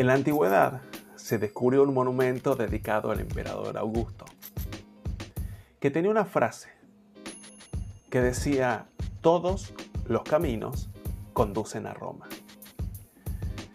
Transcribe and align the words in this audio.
En 0.00 0.06
la 0.06 0.14
antigüedad 0.14 0.80
se 1.14 1.36
descubrió 1.36 1.82
un 1.82 1.92
monumento 1.92 2.56
dedicado 2.56 3.10
al 3.10 3.20
emperador 3.20 3.76
Augusto, 3.76 4.24
que 5.78 5.90
tenía 5.90 6.10
una 6.10 6.24
frase 6.24 6.70
que 8.08 8.22
decía, 8.22 8.86
todos 9.20 9.74
los 10.06 10.22
caminos 10.22 10.88
conducen 11.34 11.86
a 11.86 11.92
Roma. 11.92 12.30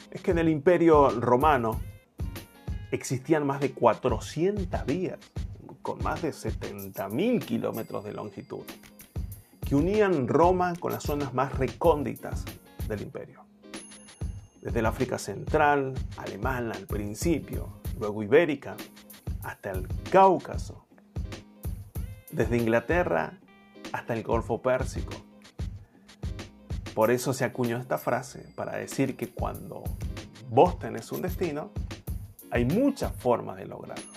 Es 0.10 0.24
que 0.24 0.32
en 0.32 0.40
el 0.40 0.50
imperio 0.50 1.12
romano 1.12 1.80
existían 2.90 3.46
más 3.46 3.60
de 3.60 3.74
400 3.74 4.84
vías, 4.88 5.20
con 5.84 6.02
más 6.02 6.24
de 6.24 6.30
70.000 6.30 7.46
kilómetros 7.46 8.04
de 8.04 8.14
longitud, 8.14 8.64
que 9.62 9.76
unían 9.76 10.28
Roma 10.28 10.74
con 10.80 10.92
las 10.92 11.04
zonas 11.04 11.36
más 11.36 11.56
recónditas 11.56 12.46
del 12.88 13.04
imperio. 13.04 13.46
Desde 14.66 14.80
el 14.80 14.88
África 14.88 15.20
Central, 15.20 15.94
alemana 16.18 16.74
al 16.74 16.88
principio, 16.88 17.70
luego 18.00 18.24
ibérica, 18.24 18.76
hasta 19.44 19.70
el 19.70 19.88
Cáucaso. 20.10 20.88
Desde 22.32 22.58
Inglaterra 22.58 23.38
hasta 23.92 24.16
el 24.16 24.24
Golfo 24.24 24.64
Pérsico. 24.64 25.14
Por 26.96 27.12
eso 27.12 27.32
se 27.32 27.46
acuñó 27.46 27.78
esta 27.78 28.00
frase, 28.00 28.52
para 28.56 28.76
decir 28.78 29.16
que 29.16 29.30
cuando 29.30 29.84
vos 30.50 30.80
tenés 30.80 31.12
un 31.12 31.22
destino, 31.22 31.70
hay 32.50 32.66
muchas 32.66 33.16
formas 33.16 33.58
de 33.58 33.68
lograrlo. 33.68 34.14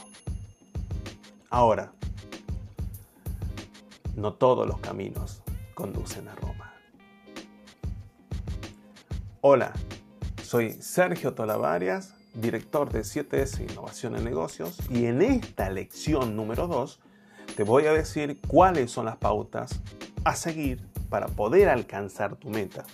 Ahora, 1.51 1.93
no 4.17 4.33
todos 4.33 4.67
los 4.67 4.81
caminos 4.81 5.43
conducen 5.75 6.27
a 6.27 6.35
Roma. 6.37 6.73
Hola, 9.43 9.75
soy 10.49 10.81
Sergio 10.81 11.35
Tolavarias, 11.35 12.15
director 12.33 12.91
de 12.91 13.01
7S 13.01 13.71
Innovación 13.71 14.17
en 14.17 14.25
Negocios, 14.25 14.79
y 14.89 15.05
en 15.05 15.21
esta 15.21 15.69
lección 15.69 16.37
número 16.37 16.67
2 16.67 17.01
te 17.55 17.65
voy 17.65 17.85
a 17.85 17.93
decir 17.93 18.41
cuáles 18.49 18.91
son 18.91 19.05
las 19.05 19.19
pautas 19.19 19.79
a 20.25 20.35
seguir 20.35 20.83
para 21.11 21.27
poder 21.27 21.69
alcanzar 21.69 22.37
tu 22.37 22.49
meta, 22.49 22.87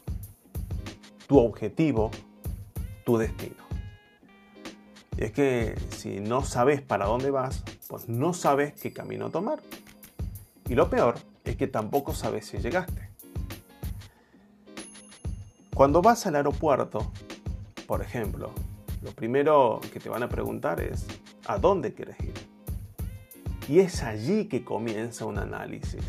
tu 1.28 1.38
objetivo, 1.38 2.10
tu 3.04 3.18
destino. 3.18 3.62
Y 5.16 5.22
es 5.22 5.30
que 5.30 5.76
si 5.90 6.18
no 6.18 6.42
sabes 6.42 6.82
para 6.82 7.06
dónde 7.06 7.30
vas, 7.30 7.62
pues 7.86 8.08
no 8.08 8.34
sabes 8.34 8.74
qué 8.74 8.92
camino 8.92 9.30
tomar. 9.30 9.60
Y 10.68 10.74
lo 10.74 10.90
peor 10.90 11.14
es 11.44 11.54
que 11.54 11.68
tampoco 11.68 12.14
sabes 12.14 12.46
si 12.46 12.58
llegaste. 12.58 13.10
Cuando 15.72 16.02
vas 16.02 16.26
al 16.26 16.34
aeropuerto, 16.34 17.12
por 17.86 18.02
ejemplo, 18.02 18.52
lo 19.02 19.10
primero 19.12 19.80
que 19.92 20.00
te 20.00 20.08
van 20.08 20.22
a 20.22 20.28
preguntar 20.28 20.80
es, 20.80 21.06
¿a 21.46 21.58
dónde 21.58 21.92
quieres 21.92 22.18
ir? 22.20 22.34
Y 23.68 23.80
es 23.80 24.02
allí 24.02 24.46
que 24.46 24.64
comienza 24.64 25.24
un 25.24 25.38
análisis 25.38 26.02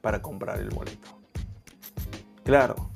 para 0.00 0.22
comprar 0.22 0.58
el 0.58 0.70
boleto. 0.70 1.08
Claro, 2.44 2.90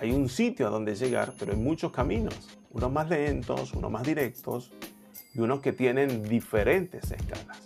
hay 0.00 0.12
un 0.12 0.28
sitio 0.28 0.66
a 0.66 0.70
donde 0.70 0.94
llegar, 0.94 1.32
pero 1.38 1.52
hay 1.52 1.58
muchos 1.58 1.90
caminos, 1.90 2.34
unos 2.70 2.92
más 2.92 3.08
lentos, 3.08 3.72
unos 3.72 3.90
más 3.90 4.02
directos 4.04 4.72
y 5.34 5.40
unos 5.40 5.60
que 5.60 5.72
tienen 5.72 6.22
diferentes 6.22 7.10
escalas. 7.10 7.62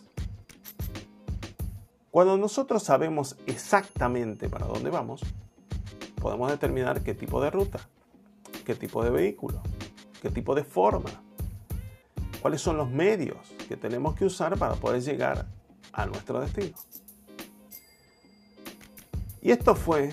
Cuando 2.11 2.37
nosotros 2.37 2.83
sabemos 2.83 3.37
exactamente 3.47 4.49
para 4.49 4.67
dónde 4.67 4.91
vamos, 4.91 5.21
podemos 6.17 6.51
determinar 6.51 7.03
qué 7.03 7.15
tipo 7.15 7.43
de 7.43 7.51
ruta, 7.51 7.81
qué 8.65 8.75
tipo 8.75 9.05
de 9.05 9.11
vehículo, 9.11 9.63
qué 10.21 10.31
tipo 10.31 10.55
de 10.55 10.65
forma, 10.65 11.11
cuáles 12.41 12.61
son 12.61 12.77
los 12.77 12.91
medios 12.91 13.39
que 13.69 13.77
tenemos 13.77 14.15
que 14.15 14.25
usar 14.25 14.59
para 14.59 14.75
poder 14.75 15.03
llegar 15.03 15.47
a 15.93 16.07
nuestro 16.07 16.41
destino. 16.41 16.77
Y 19.43 19.51
esto 19.51 19.75
fue 19.75 20.13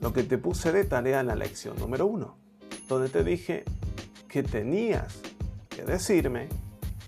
lo 0.00 0.12
que 0.12 0.22
te 0.22 0.38
puse 0.38 0.72
de 0.72 0.84
tarea 0.84 1.20
en 1.20 1.26
la 1.26 1.34
lección 1.34 1.76
número 1.78 2.06
uno, 2.06 2.36
donde 2.88 3.08
te 3.08 3.22
dije 3.22 3.64
que 4.28 4.42
tenías 4.42 5.20
que 5.68 5.84
decirme, 5.84 6.48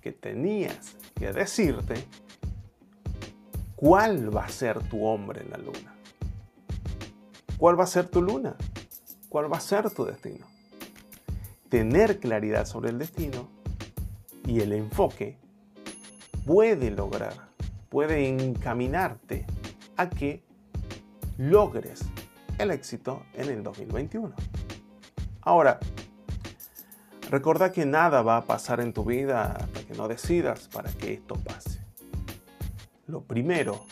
que 0.03 0.13
tenías 0.13 0.97
que 1.15 1.33
decirte 1.33 2.07
cuál 3.77 4.35
va 4.35 4.45
a 4.45 4.49
ser 4.49 4.83
tu 4.89 5.05
hombre 5.05 5.43
en 5.43 5.51
la 5.51 5.59
luna. 5.59 5.95
¿Cuál 7.57 7.79
va 7.79 7.85
a 7.85 7.87
ser 7.87 8.09
tu 8.09 8.21
luna? 8.21 8.57
¿Cuál 9.29 9.51
va 9.51 9.57
a 9.57 9.61
ser 9.61 9.89
tu 9.91 10.05
destino? 10.05 10.52
Tener 11.73 12.21
claridad 12.21 12.67
sobre 12.67 12.91
el 12.91 12.99
destino 12.99 13.49
y 14.45 14.61
el 14.61 14.75
enfoque 14.75 15.39
puede 16.45 16.91
lograr 16.91 17.33
puede 17.89 18.29
encaminarte 18.29 19.47
a 19.97 20.11
que 20.11 20.45
logres 21.39 22.03
el 22.59 22.73
éxito 22.73 23.23
en 23.33 23.49
el 23.49 23.63
2021. 23.63 24.35
Ahora, 25.41 25.81
recuerda 27.31 27.73
que 27.73 27.87
nada 27.87 28.21
va 28.21 28.37
a 28.37 28.45
pasar 28.45 28.81
en 28.81 28.93
tu 28.93 29.07
vida 29.07 29.53
hasta 29.53 29.81
que 29.81 29.95
no 29.95 30.09
decidas 30.09 30.69
para 30.69 30.93
que 30.93 31.15
esto 31.15 31.37
pase. 31.37 31.81
Lo 33.07 33.23
primero 33.23 33.87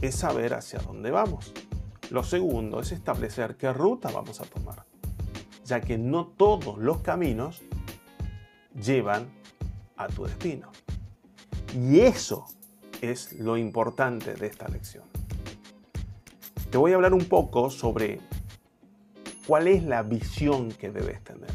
es 0.00 0.14
saber 0.14 0.54
hacia 0.54 0.78
dónde 0.78 1.10
vamos. 1.10 1.52
Lo 2.08 2.24
segundo 2.24 2.80
es 2.80 2.92
establecer 2.92 3.56
qué 3.56 3.74
ruta 3.74 4.10
vamos 4.10 4.40
a 4.40 4.44
tomar, 4.44 4.86
ya 5.64 5.80
que 5.80 5.98
no 5.98 6.26
todos 6.26 6.78
los 6.78 6.98
caminos 6.98 7.62
llevan 8.74 9.28
a 9.96 10.06
tu 10.08 10.24
destino. 10.24 10.70
Y 11.74 12.00
eso 12.00 12.46
es 13.00 13.32
lo 13.34 13.56
importante 13.56 14.34
de 14.34 14.46
esta 14.46 14.68
lección. 14.68 15.04
Te 16.70 16.78
voy 16.78 16.92
a 16.92 16.96
hablar 16.96 17.14
un 17.14 17.24
poco 17.24 17.70
sobre 17.70 18.20
cuál 19.46 19.66
es 19.66 19.82
la 19.84 20.02
visión 20.02 20.70
que 20.70 20.90
debes 20.90 21.22
tener. 21.24 21.50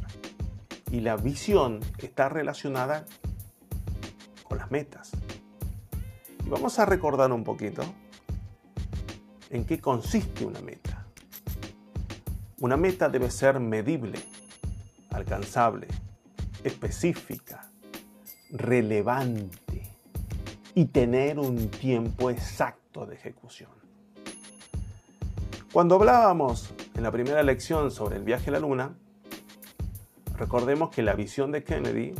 Y 0.91 0.99
la 0.99 1.15
visión 1.15 1.79
está 1.97 2.29
relacionada 2.29 3.05
con 4.43 4.57
las 4.57 4.71
metas. 4.71 5.11
Y 6.45 6.49
vamos 6.49 6.77
a 6.79 6.85
recordar 6.85 7.31
un 7.31 7.43
poquito 7.43 7.83
en 9.49 9.65
qué 9.65 9.79
consiste 9.79 10.45
una 10.45 10.61
meta. 10.61 10.94
Una 12.61 12.77
meta 12.77 13.09
debe 13.09 13.29
ser 13.31 13.59
medible, 13.59 14.17
alcanzable, 15.11 15.87
específica, 16.63 17.69
relevante 18.49 19.83
y 20.73 20.85
tener 20.85 21.37
un 21.37 21.69
tiempo 21.69 22.29
exacto 22.29 23.05
de 23.05 23.15
ejecución. 23.15 23.71
Cuando 25.73 25.95
hablábamos 25.95 26.73
en 26.95 27.03
la 27.03 27.11
primera 27.11 27.43
lección 27.43 27.91
sobre 27.91 28.15
el 28.15 28.23
viaje 28.23 28.49
a 28.49 28.53
la 28.53 28.59
Luna, 28.59 28.95
recordemos 30.37 30.91
que 30.91 31.03
la 31.03 31.13
visión 31.13 31.51
de 31.51 31.65
Kennedy 31.65 32.15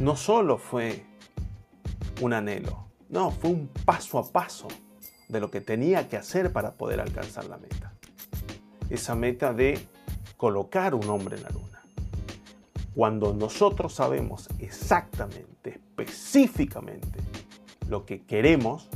no 0.00 0.16
solo 0.16 0.58
fue 0.58 1.06
un 2.20 2.34
anhelo, 2.34 2.88
no, 3.08 3.30
fue 3.30 3.48
un 3.48 3.68
paso 3.86 4.18
a 4.18 4.30
paso 4.30 4.68
de 5.28 5.40
lo 5.40 5.50
que 5.50 5.62
tenía 5.62 6.08
que 6.08 6.18
hacer 6.18 6.52
para 6.52 6.74
poder 6.74 7.00
alcanzar 7.00 7.46
la 7.46 7.56
meta. 7.56 7.94
Esa 8.90 9.14
meta 9.14 9.52
de 9.52 9.78
colocar 10.36 10.94
un 10.94 11.08
hombre 11.10 11.36
en 11.36 11.42
la 11.42 11.50
luna. 11.50 11.82
Cuando 12.94 13.34
nosotros 13.34 13.94
sabemos 13.94 14.48
exactamente, 14.58 15.70
específicamente 15.70 17.20
lo 17.88 18.04
que 18.04 18.22
queremos, 18.22 18.88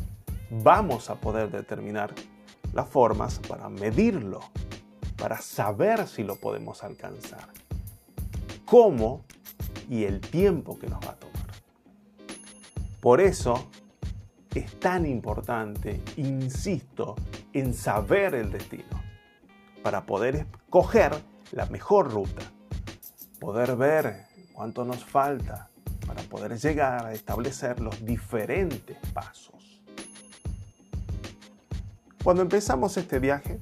vamos 0.50 1.10
a 1.10 1.16
poder 1.16 1.50
determinar 1.50 2.14
las 2.72 2.88
formas 2.88 3.39
para 3.41 3.68
medirlo, 3.68 4.41
para 5.16 5.41
saber 5.41 6.06
si 6.09 6.22
lo 6.22 6.36
podemos 6.36 6.83
alcanzar, 6.83 7.48
cómo 8.65 9.24
y 9.88 10.04
el 10.04 10.21
tiempo 10.21 10.78
que 10.78 10.86
nos 10.86 11.04
va 11.06 11.12
a 11.12 11.16
tomar. 11.16 11.33
Por 13.00 13.21
eso 13.21 13.68
es 14.54 14.78
tan 14.78 15.06
importante, 15.06 16.00
insisto, 16.16 17.16
en 17.53 17.74
saber 17.74 18.34
el 18.34 18.50
destino, 18.50 19.02
para 19.83 20.07
poder 20.07 20.37
escoger 20.37 21.13
la 21.51 21.67
mejor 21.67 22.11
ruta, 22.11 22.43
poder 23.41 23.77
ver 23.77 24.27
cuánto 24.53 24.84
nos 24.84 25.05
falta, 25.05 25.69
para 26.07 26.23
poder 26.23 26.59
llegar 26.59 27.07
a 27.07 27.13
establecer 27.13 27.81
los 27.81 28.05
diferentes 28.05 28.99
pasos. 29.13 29.83
Cuando 32.23 32.43
empezamos 32.43 32.97
este 32.97 33.19
viaje, 33.19 33.59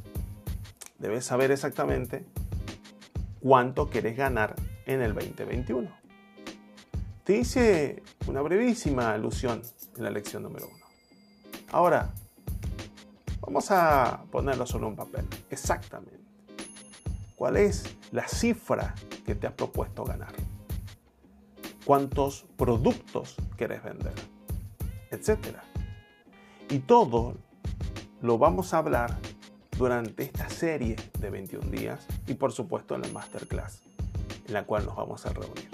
debes 0.98 1.24
saber 1.24 1.50
exactamente 1.50 2.26
cuánto 3.40 3.88
quieres 3.88 4.16
ganar 4.16 4.54
en 4.86 5.00
el 5.00 5.14
2021. 5.14 5.90
Te 7.24 7.36
hice 7.38 8.02
una 8.26 8.42
brevísima 8.42 9.12
alusión 9.12 9.62
en 9.96 10.04
la 10.04 10.10
lección 10.10 10.42
número 10.42 10.68
uno. 10.68 10.84
Ahora, 11.72 12.12
vamos 13.40 13.70
a 13.70 14.24
ponerlo 14.30 14.66
solo 14.66 14.86
en 14.86 14.90
un 14.92 14.96
papel. 14.96 15.26
Exactamente. 15.50 16.18
¿Cuál 17.36 17.56
es 17.56 17.84
la 18.12 18.28
cifra 18.28 18.94
que 19.24 19.34
te 19.34 19.46
has 19.46 19.54
propuesto 19.54 20.04
ganar? 20.04 20.32
cuántos 21.90 22.46
productos 22.56 23.34
querés 23.56 23.82
vender, 23.82 24.14
etc. 25.10 25.56
Y 26.68 26.78
todo 26.78 27.34
lo 28.22 28.38
vamos 28.38 28.74
a 28.74 28.78
hablar 28.78 29.16
durante 29.76 30.22
esta 30.22 30.48
serie 30.48 30.94
de 31.18 31.30
21 31.30 31.68
días 31.68 32.06
y 32.28 32.34
por 32.34 32.52
supuesto 32.52 32.94
en 32.94 33.02
la 33.02 33.08
masterclass 33.08 33.82
en 34.46 34.54
la 34.54 34.64
cual 34.64 34.86
nos 34.86 34.94
vamos 34.94 35.26
a 35.26 35.32
reunir. 35.32 35.68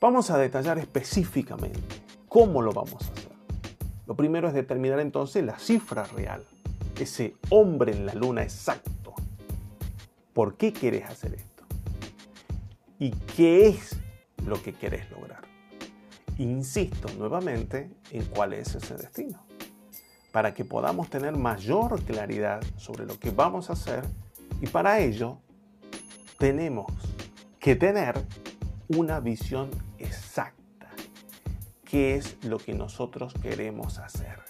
Vamos 0.00 0.30
a 0.30 0.38
detallar 0.38 0.78
específicamente 0.78 1.80
cómo 2.28 2.62
lo 2.62 2.72
vamos 2.72 2.94
a 2.94 2.98
hacer. 2.98 3.15
Lo 4.06 4.14
primero 4.14 4.48
es 4.48 4.54
determinar 4.54 5.00
entonces 5.00 5.44
la 5.44 5.58
cifra 5.58 6.04
real, 6.04 6.44
ese 6.98 7.34
hombre 7.50 7.92
en 7.92 8.06
la 8.06 8.14
luna 8.14 8.42
exacto. 8.42 9.14
¿Por 10.32 10.56
qué 10.56 10.72
querés 10.72 11.06
hacer 11.06 11.34
esto? 11.34 11.64
¿Y 12.98 13.10
qué 13.10 13.68
es 13.68 13.96
lo 14.46 14.62
que 14.62 14.72
querés 14.72 15.10
lograr. 15.10 15.42
Insisto 16.38 17.08
nuevamente 17.18 17.90
en 18.10 18.24
cuál 18.26 18.52
es 18.52 18.74
ese 18.74 18.96
destino, 18.96 19.42
para 20.32 20.54
que 20.54 20.64
podamos 20.64 21.10
tener 21.10 21.36
mayor 21.36 22.02
claridad 22.02 22.62
sobre 22.76 23.06
lo 23.06 23.18
que 23.18 23.30
vamos 23.30 23.70
a 23.70 23.74
hacer 23.74 24.04
y 24.60 24.66
para 24.66 25.00
ello 25.00 25.38
tenemos 26.38 26.86
que 27.58 27.76
tener 27.76 28.14
una 28.88 29.20
visión 29.20 29.70
qué 31.86 32.16
es 32.16 32.36
lo 32.44 32.58
que 32.58 32.74
nosotros 32.74 33.32
queremos 33.40 33.96
hacer. 33.98 34.40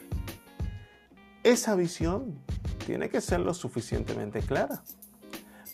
Esa 1.45 1.77
visión 1.77 2.41
tiene 2.85 3.09
que 3.09 3.21
ser 3.21 3.39
lo 3.41 3.55
suficientemente 3.55 4.41
clara 4.41 4.83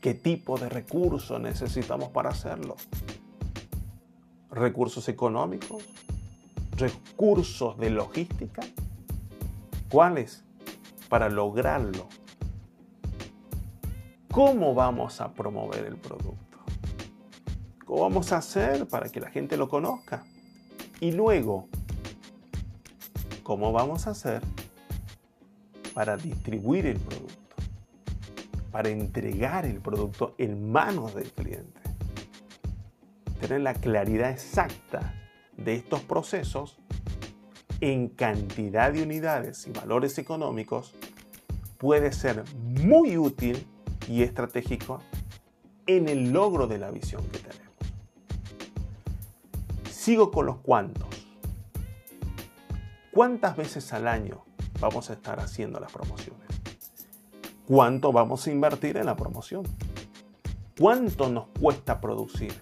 ¿Qué 0.02 0.14
tipo 0.14 0.58
de 0.58 0.68
recursos 0.68 1.40
necesitamos 1.40 2.10
para 2.10 2.32
hacerlo? 2.32 2.76
¿Recursos 4.52 5.08
económicos? 5.08 5.86
¿Recursos 6.76 7.78
de 7.78 7.92
logística? 7.92 8.62
¿Cuáles? 9.90 10.44
Para 11.08 11.30
lograrlo. 11.30 12.10
¿Cómo 14.36 14.74
vamos 14.74 15.22
a 15.22 15.32
promover 15.32 15.86
el 15.86 15.96
producto? 15.96 16.58
¿Cómo 17.86 18.02
vamos 18.02 18.34
a 18.34 18.40
hacer 18.40 18.86
para 18.86 19.08
que 19.08 19.22
la 19.22 19.30
gente 19.30 19.56
lo 19.56 19.70
conozca? 19.70 20.26
Y 21.00 21.14
luego, 21.14 21.70
¿cómo 23.44 23.72
vamos 23.72 24.08
a 24.08 24.10
hacer 24.10 24.42
para 25.94 26.18
distribuir 26.18 26.86
el 26.86 27.00
producto? 27.00 27.56
para 28.74 28.90
entregar 28.90 29.66
el 29.66 29.80
producto 29.80 30.36
en 30.38 30.70
manos 30.70 31.16
del 31.16 31.32
cliente. 31.32 31.80
Tener 33.40 33.62
la 33.62 33.74
claridad 33.74 34.32
exacta 34.32 35.14
de 35.56 35.76
estos 35.76 36.02
procesos 36.02 36.78
en 37.80 38.10
cantidad 38.10 38.92
de 38.92 39.02
unidades 39.02 39.66
y 39.66 39.72
valores 39.72 40.18
económicos 40.18 40.94
puede 41.78 42.12
ser 42.12 42.44
muy 42.84 43.18
útil 43.18 43.66
y 44.08 44.24
estratégico 44.24 45.02
en 45.88 46.10
el 46.10 46.32
logro 46.32 46.68
de 46.68 46.78
la 46.78 46.92
visión 46.92 47.24
que 47.28 47.40
tenemos. 47.40 47.66
Sigo 49.90 50.32
con 50.32 50.46
los 50.46 50.58
cuantos. 50.58 51.08
¿Cuántas 53.12 53.56
veces 53.56 53.94
al 53.94 54.08
año 54.08 54.44
vamos 54.80 55.10
a 55.10 55.14
estar 55.14 55.40
haciendo 55.40 55.80
las 55.80 55.92
promociones? 55.92 56.48
¿Cuánto 57.68 58.12
vamos 58.12 58.46
a 58.46 58.52
invertir 58.52 58.98
en 58.98 59.06
la 59.06 59.16
promoción? 59.16 59.64
¿Cuánto 60.78 61.30
nos 61.30 61.48
cuesta 61.60 62.02
producir? 62.02 62.54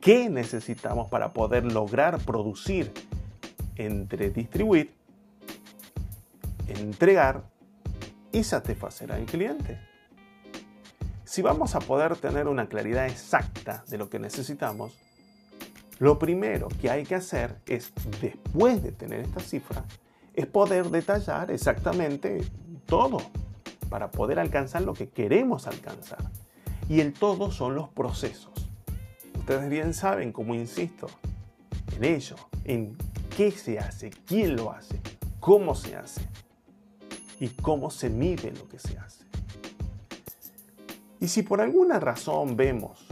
¿Qué 0.00 0.30
necesitamos 0.30 1.08
para 1.10 1.32
poder 1.32 1.70
lograr 1.70 2.18
producir 2.20 2.92
entre 3.76 4.30
distribuir, 4.30 4.94
entregar 6.68 7.44
y 8.30 8.44
satisfacer 8.44 9.12
al 9.12 9.24
cliente? 9.26 9.91
Si 11.32 11.40
vamos 11.40 11.74
a 11.74 11.78
poder 11.78 12.16
tener 12.16 12.46
una 12.46 12.66
claridad 12.66 13.06
exacta 13.06 13.84
de 13.88 13.96
lo 13.96 14.10
que 14.10 14.18
necesitamos, 14.18 14.92
lo 15.98 16.18
primero 16.18 16.68
que 16.68 16.90
hay 16.90 17.04
que 17.04 17.14
hacer 17.14 17.56
es, 17.64 17.90
después 18.20 18.82
de 18.82 18.92
tener 18.92 19.20
esta 19.20 19.40
cifra, 19.40 19.82
es 20.34 20.44
poder 20.44 20.90
detallar 20.90 21.50
exactamente 21.50 22.44
todo 22.84 23.16
para 23.88 24.10
poder 24.10 24.38
alcanzar 24.38 24.82
lo 24.82 24.92
que 24.92 25.08
queremos 25.08 25.66
alcanzar. 25.66 26.30
Y 26.90 27.00
el 27.00 27.14
todo 27.14 27.50
son 27.50 27.76
los 27.76 27.88
procesos. 27.88 28.68
Ustedes 29.38 29.70
bien 29.70 29.94
saben, 29.94 30.32
como 30.32 30.54
insisto, 30.54 31.06
en 31.96 32.04
ello, 32.04 32.36
en 32.64 32.94
qué 33.34 33.52
se 33.52 33.78
hace, 33.78 34.10
quién 34.10 34.54
lo 34.54 34.70
hace, 34.70 35.00
cómo 35.40 35.74
se 35.74 35.96
hace 35.96 36.28
y 37.40 37.48
cómo 37.48 37.90
se 37.90 38.10
mide 38.10 38.52
lo 38.52 38.68
que 38.68 38.78
se 38.78 38.98
hace. 38.98 39.21
Y 41.22 41.28
si 41.28 41.44
por 41.44 41.60
alguna 41.60 42.00
razón 42.00 42.56
vemos 42.56 43.06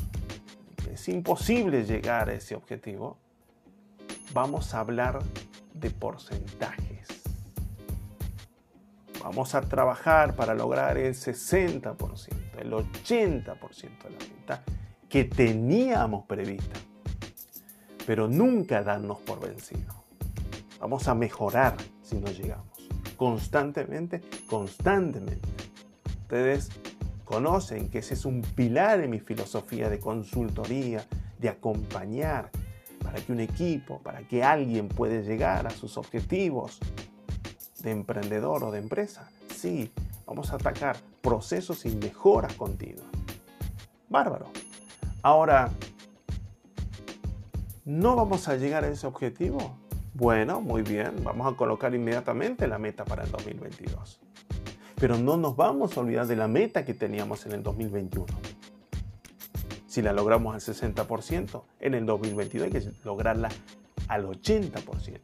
que 0.83 0.95
es 0.95 1.09
imposible 1.09 1.85
llegar 1.85 2.29
a 2.29 2.35
ese 2.35 2.57
objetivo, 2.57 3.19
vamos 4.35 4.75
a 4.75 4.81
hablar 4.81 5.21
de 5.75 5.91
porcentaje 5.91 6.91
Vamos 9.23 9.55
a 9.55 9.61
trabajar 9.61 10.35
para 10.35 10.55
lograr 10.55 10.97
el 10.97 11.15
60%, 11.15 11.97
el 12.59 12.73
80% 12.73 13.79
de 14.03 14.11
la 14.11 14.19
meta 14.19 14.63
que 15.09 15.25
teníamos 15.25 16.25
prevista. 16.25 16.81
Pero 18.07 18.29
nunca 18.29 18.83
darnos 18.83 19.19
por 19.21 19.41
vencido. 19.41 19.95
Vamos 20.81 21.07
a 21.07 21.15
mejorar 21.15 21.77
si 22.03 22.17
no 22.17 22.29
llegamos. 22.29 22.89
Constantemente, 23.17 24.23
constantemente. 24.49 25.49
Ustedes 26.23 26.71
conocen 27.31 27.89
que 27.91 27.99
ese 27.99 28.15
es 28.15 28.25
un 28.25 28.43
pilar 28.43 28.99
en 28.99 29.11
mi 29.11 29.21
filosofía 29.21 29.89
de 29.89 30.01
consultoría, 30.01 31.07
de 31.39 31.49
acompañar 31.49 32.51
para 33.05 33.21
que 33.21 33.31
un 33.31 33.39
equipo, 33.39 34.01
para 34.01 34.27
que 34.27 34.43
alguien 34.43 34.89
pueda 34.89 35.21
llegar 35.21 35.65
a 35.69 35.71
sus 35.71 35.97
objetivos, 35.97 36.81
de 37.85 37.93
emprendedor 37.93 38.65
o 38.65 38.73
de 38.73 38.81
empresa. 38.81 39.31
Sí, 39.55 39.93
vamos 40.27 40.51
a 40.51 40.57
atacar 40.57 40.97
procesos 41.23 41.87
y 41.87 41.95
mejoras 41.95 42.53
continuas. 42.55 43.07
Bárbaro. 44.09 44.51
Ahora, 45.23 45.71
¿no 47.85 48.17
vamos 48.17 48.49
a 48.49 48.57
llegar 48.57 48.83
a 48.83 48.89
ese 48.89 49.07
objetivo? 49.07 49.79
Bueno, 50.15 50.61
muy 50.61 50.83
bien, 50.83 51.23
vamos 51.23 51.53
a 51.53 51.57
colocar 51.57 51.95
inmediatamente 51.95 52.67
la 52.67 52.79
meta 52.79 53.05
para 53.05 53.23
el 53.23 53.31
2022. 53.31 54.21
Pero 55.01 55.17
no 55.17 55.39
nos 55.39 55.57
vamos 55.57 55.97
a 55.97 56.01
olvidar 56.01 56.27
de 56.27 56.37
la 56.37 56.47
meta 56.47 56.85
que 56.85 56.93
teníamos 56.93 57.47
en 57.47 57.53
el 57.53 57.63
2021. 57.63 58.27
Si 59.87 60.03
la 60.03 60.13
logramos 60.13 60.55
al 60.55 60.61
60%, 60.61 61.63
en 61.81 61.95
el 61.95 62.05
2022 62.05 62.67
hay 62.67 62.71
que 62.71 62.93
lograrla 63.03 63.49
al 64.09 64.27
80%. 64.27 65.19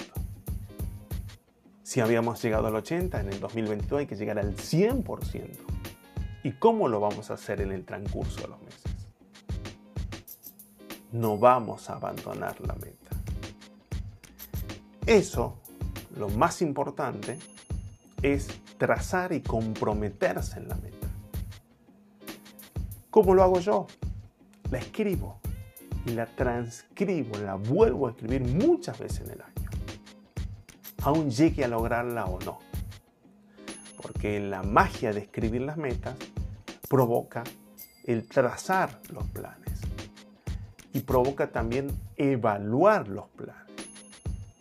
Si 1.82 2.00
habíamos 2.00 2.42
llegado 2.42 2.66
al 2.66 2.74
80, 2.74 3.20
en 3.20 3.28
el 3.28 3.38
2022 3.38 4.00
hay 4.00 4.06
que 4.06 4.16
llegar 4.16 4.38
al 4.38 4.56
100%. 4.56 5.44
¿Y 6.42 6.52
cómo 6.52 6.88
lo 6.88 6.98
vamos 6.98 7.30
a 7.30 7.34
hacer 7.34 7.60
en 7.60 7.70
el 7.70 7.84
transcurso 7.84 8.40
de 8.40 8.48
los 8.48 8.62
meses? 8.62 8.82
No 11.12 11.36
vamos 11.38 11.90
a 11.90 11.96
abandonar 11.96 12.60
la 12.60 12.74
meta. 12.74 13.10
Eso, 15.04 15.58
lo 16.16 16.28
más 16.30 16.62
importante, 16.62 17.38
es 18.22 18.48
trazar 18.78 19.32
y 19.32 19.40
comprometerse 19.40 20.58
en 20.58 20.68
la 20.68 20.74
meta. 20.76 21.08
¿Cómo 23.10 23.34
lo 23.34 23.42
hago 23.42 23.60
yo? 23.60 23.86
La 24.70 24.78
escribo 24.78 25.40
y 26.04 26.10
la 26.10 26.26
transcribo, 26.26 27.38
la 27.38 27.54
vuelvo 27.54 28.06
a 28.06 28.10
escribir 28.10 28.42
muchas 28.42 28.98
veces 28.98 29.20
en 29.20 29.32
el 29.32 29.42
año. 29.42 29.70
Aún 31.02 31.30
llegue 31.30 31.64
a 31.64 31.68
lograrla 31.68 32.26
o 32.26 32.38
no. 32.40 32.58
Porque 34.00 34.38
la 34.40 34.62
magia 34.62 35.12
de 35.12 35.20
escribir 35.20 35.62
las 35.62 35.76
metas 35.76 36.16
provoca 36.88 37.42
el 38.04 38.28
trazar 38.28 39.00
los 39.12 39.24
planes 39.28 39.80
y 40.92 41.00
provoca 41.00 41.50
también 41.50 41.88
evaluar 42.16 43.08
los 43.08 43.28
planes. 43.28 43.56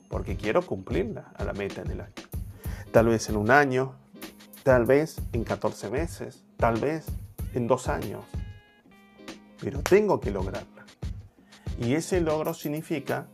Porque 0.09 0.35
quiero 0.35 0.65
cumplirla 0.65 1.31
a 1.35 1.43
la 1.43 1.53
meta 1.53 1.81
en 1.81 1.91
el 1.91 2.01
año. 2.01 2.13
Tal 2.91 3.07
vez 3.07 3.29
en 3.29 3.37
un 3.37 3.51
año, 3.51 3.95
tal 4.65 4.87
vez 4.87 5.17
en 5.31 5.43
14 5.43 5.91
meses, 5.91 6.43
tal 6.57 6.79
vez 6.79 7.05
en 7.53 7.67
dos 7.67 7.87
años. 7.87 8.25
Pero 9.61 9.81
tengo 9.81 10.19
que 10.19 10.31
lograrla. 10.31 10.87
Y 11.79 11.93
ese 11.93 12.19
logro 12.19 12.55
significa 12.55 13.27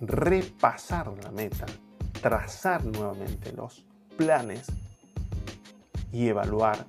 repasar 0.00 1.12
la 1.22 1.30
meta, 1.30 1.64
trazar 2.20 2.84
nuevamente 2.84 3.52
los 3.52 3.84
planes 4.16 4.66
y 6.12 6.26
evaluar 6.26 6.84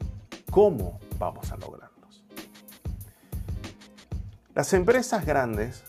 cómo 0.50 1.00
vamos 1.20 1.52
a 1.52 1.58
lograrlos. 1.58 2.24
Las 4.56 4.74
empresas 4.74 5.24
grandes 5.24 5.84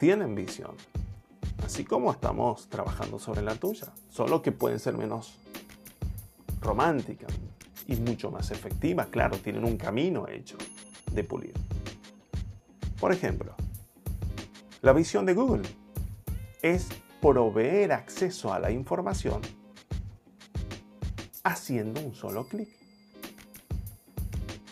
tienen 0.00 0.34
visión, 0.34 0.74
así 1.64 1.84
como 1.84 2.10
estamos 2.10 2.68
trabajando 2.68 3.20
sobre 3.20 3.42
la 3.42 3.54
tuya, 3.54 3.92
solo 4.10 4.42
que 4.42 4.50
pueden 4.50 4.80
ser 4.80 4.98
menos 4.98 5.38
románticas 6.62 7.32
y 7.86 7.96
mucho 7.96 8.30
más 8.30 8.50
efectivas. 8.50 9.08
Claro, 9.08 9.36
tienen 9.38 9.64
un 9.64 9.76
camino 9.76 10.26
hecho 10.28 10.56
de 11.12 11.24
pulir. 11.24 11.54
Por 13.00 13.12
ejemplo, 13.12 13.54
la 14.80 14.92
visión 14.92 15.26
de 15.26 15.34
Google 15.34 15.68
es 16.62 16.88
proveer 17.20 17.92
acceso 17.92 18.52
a 18.52 18.58
la 18.58 18.70
información 18.70 19.40
haciendo 21.44 22.00
un 22.00 22.14
solo 22.14 22.46
clic. 22.46 22.68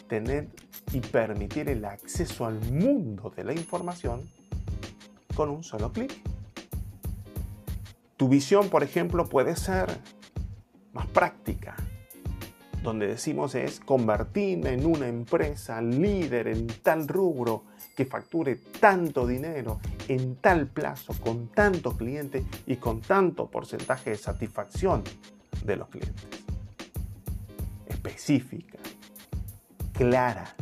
Tener 0.09 0.49
y 0.93 1.01
permitir 1.01 1.69
el 1.69 1.85
acceso 1.85 2.47
al 2.47 2.61
mundo 2.73 3.33
de 3.35 3.45
la 3.45 3.53
información 3.53 4.29
con 5.35 5.51
un 5.51 5.63
solo 5.63 5.93
clic. 5.93 6.13
Tu 8.17 8.29
visión, 8.29 8.69
por 8.69 8.83
ejemplo, 8.83 9.29
puede 9.29 9.57
ser 9.57 9.89
más 10.93 11.07
práctica, 11.07 11.77
donde 12.83 13.07
decimos 13.07 13.55
es 13.55 13.81
convertirme 13.81 14.73
en 14.73 14.87
una 14.87 15.07
empresa 15.07 15.81
líder 15.83 16.49
en 16.49 16.67
tal 16.67 17.07
rubro 17.07 17.65
que 17.97 18.07
facture 18.07 18.57
tanto 18.57 19.27
dinero 19.27 19.81
en 20.09 20.37
tal 20.37 20.67
plazo, 20.67 21.15
con 21.21 21.49
tantos 21.49 21.97
clientes 21.97 22.45
y 22.67 22.77
con 22.77 23.01
tanto 23.01 23.51
porcentaje 23.51 24.11
de 24.11 24.17
satisfacción 24.17 25.05
de 25.65 25.77
los 25.77 25.89
clientes. 25.89 26.25
Específica, 27.87 28.79
clara. 29.93 30.55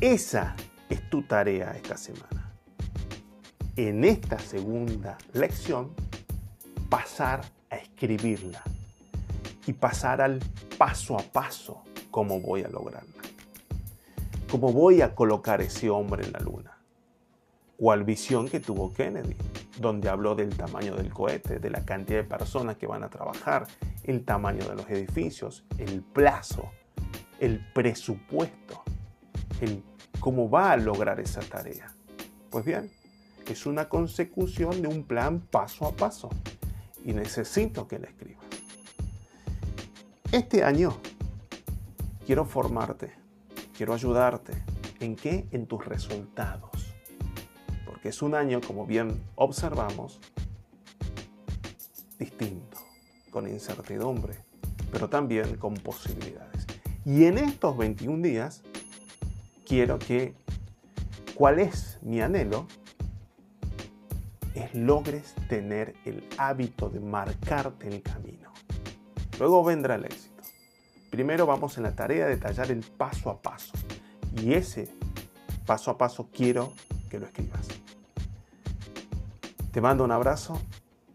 Esa 0.00 0.56
es 0.90 1.08
tu 1.08 1.22
tarea 1.22 1.72
esta 1.76 1.96
semana. 1.96 2.52
En 3.76 4.04
esta 4.04 4.38
segunda 4.38 5.16
lección, 5.32 5.92
pasar 6.88 7.42
a 7.70 7.76
escribirla 7.76 8.62
y 9.66 9.72
pasar 9.72 10.20
al 10.20 10.40
paso 10.78 11.18
a 11.18 11.22
paso 11.22 11.82
cómo 12.10 12.40
voy 12.40 12.62
a 12.62 12.68
lograrla. 12.68 13.22
¿Cómo 14.50 14.72
voy 14.72 15.02
a 15.02 15.14
colocar 15.14 15.60
ese 15.60 15.90
hombre 15.90 16.24
en 16.24 16.32
la 16.32 16.38
luna? 16.38 16.78
¿Cuál 17.76 18.04
visión 18.04 18.48
que 18.48 18.60
tuvo 18.60 18.92
Kennedy? 18.92 19.36
Donde 19.80 20.08
habló 20.08 20.36
del 20.36 20.56
tamaño 20.56 20.94
del 20.94 21.12
cohete, 21.12 21.58
de 21.58 21.70
la 21.70 21.84
cantidad 21.84 22.20
de 22.20 22.28
personas 22.28 22.76
que 22.76 22.86
van 22.86 23.02
a 23.02 23.10
trabajar, 23.10 23.66
el 24.04 24.24
tamaño 24.24 24.64
de 24.68 24.76
los 24.76 24.88
edificios, 24.88 25.64
el 25.78 26.02
plazo, 26.02 26.70
el 27.40 27.66
presupuesto, 27.74 28.84
el 29.60 29.82
cómo 30.20 30.48
va 30.48 30.72
a 30.72 30.76
lograr 30.76 31.18
esa 31.18 31.40
tarea. 31.40 31.92
Pues 32.50 32.64
bien, 32.64 32.92
es 33.48 33.66
una 33.66 33.88
consecución 33.88 34.80
de 34.80 34.88
un 34.88 35.02
plan 35.04 35.40
paso 35.40 35.86
a 35.86 35.92
paso 35.92 36.30
y 37.04 37.12
necesito 37.12 37.88
que 37.88 37.98
la 37.98 38.06
escribas. 38.06 38.43
Este 40.34 40.64
año 40.64 40.96
quiero 42.26 42.44
formarte, 42.44 43.12
quiero 43.76 43.94
ayudarte. 43.94 44.52
¿En 44.98 45.14
qué? 45.14 45.46
En 45.52 45.68
tus 45.68 45.84
resultados. 45.84 46.92
Porque 47.86 48.08
es 48.08 48.20
un 48.20 48.34
año, 48.34 48.60
como 48.60 48.84
bien 48.84 49.22
observamos, 49.36 50.18
distinto, 52.18 52.78
con 53.30 53.46
incertidumbre, 53.46 54.34
pero 54.90 55.08
también 55.08 55.56
con 55.56 55.74
posibilidades. 55.74 56.66
Y 57.04 57.26
en 57.26 57.38
estos 57.38 57.76
21 57.76 58.20
días, 58.20 58.64
quiero 59.64 60.00
que, 60.00 60.34
¿cuál 61.36 61.60
es 61.60 62.00
mi 62.02 62.20
anhelo? 62.20 62.66
Es 64.56 64.74
logres 64.74 65.36
tener 65.48 65.94
el 66.04 66.28
hábito 66.38 66.88
de 66.88 66.98
marcarte 66.98 67.86
el 67.86 68.02
camino. 68.02 68.43
Luego 69.38 69.64
vendrá 69.64 69.96
el 69.96 70.04
éxito. 70.04 70.42
Primero 71.10 71.46
vamos 71.46 71.76
en 71.76 71.84
la 71.84 71.94
tarea 71.94 72.26
de 72.26 72.36
detallar 72.36 72.70
el 72.70 72.80
paso 72.80 73.30
a 73.30 73.40
paso. 73.40 73.72
Y 74.36 74.54
ese 74.54 74.88
paso 75.66 75.90
a 75.90 75.98
paso 75.98 76.28
quiero 76.32 76.72
que 77.08 77.18
lo 77.18 77.26
escribas. 77.26 77.68
Te 79.72 79.80
mando 79.80 80.04
un 80.04 80.12
abrazo. 80.12 80.60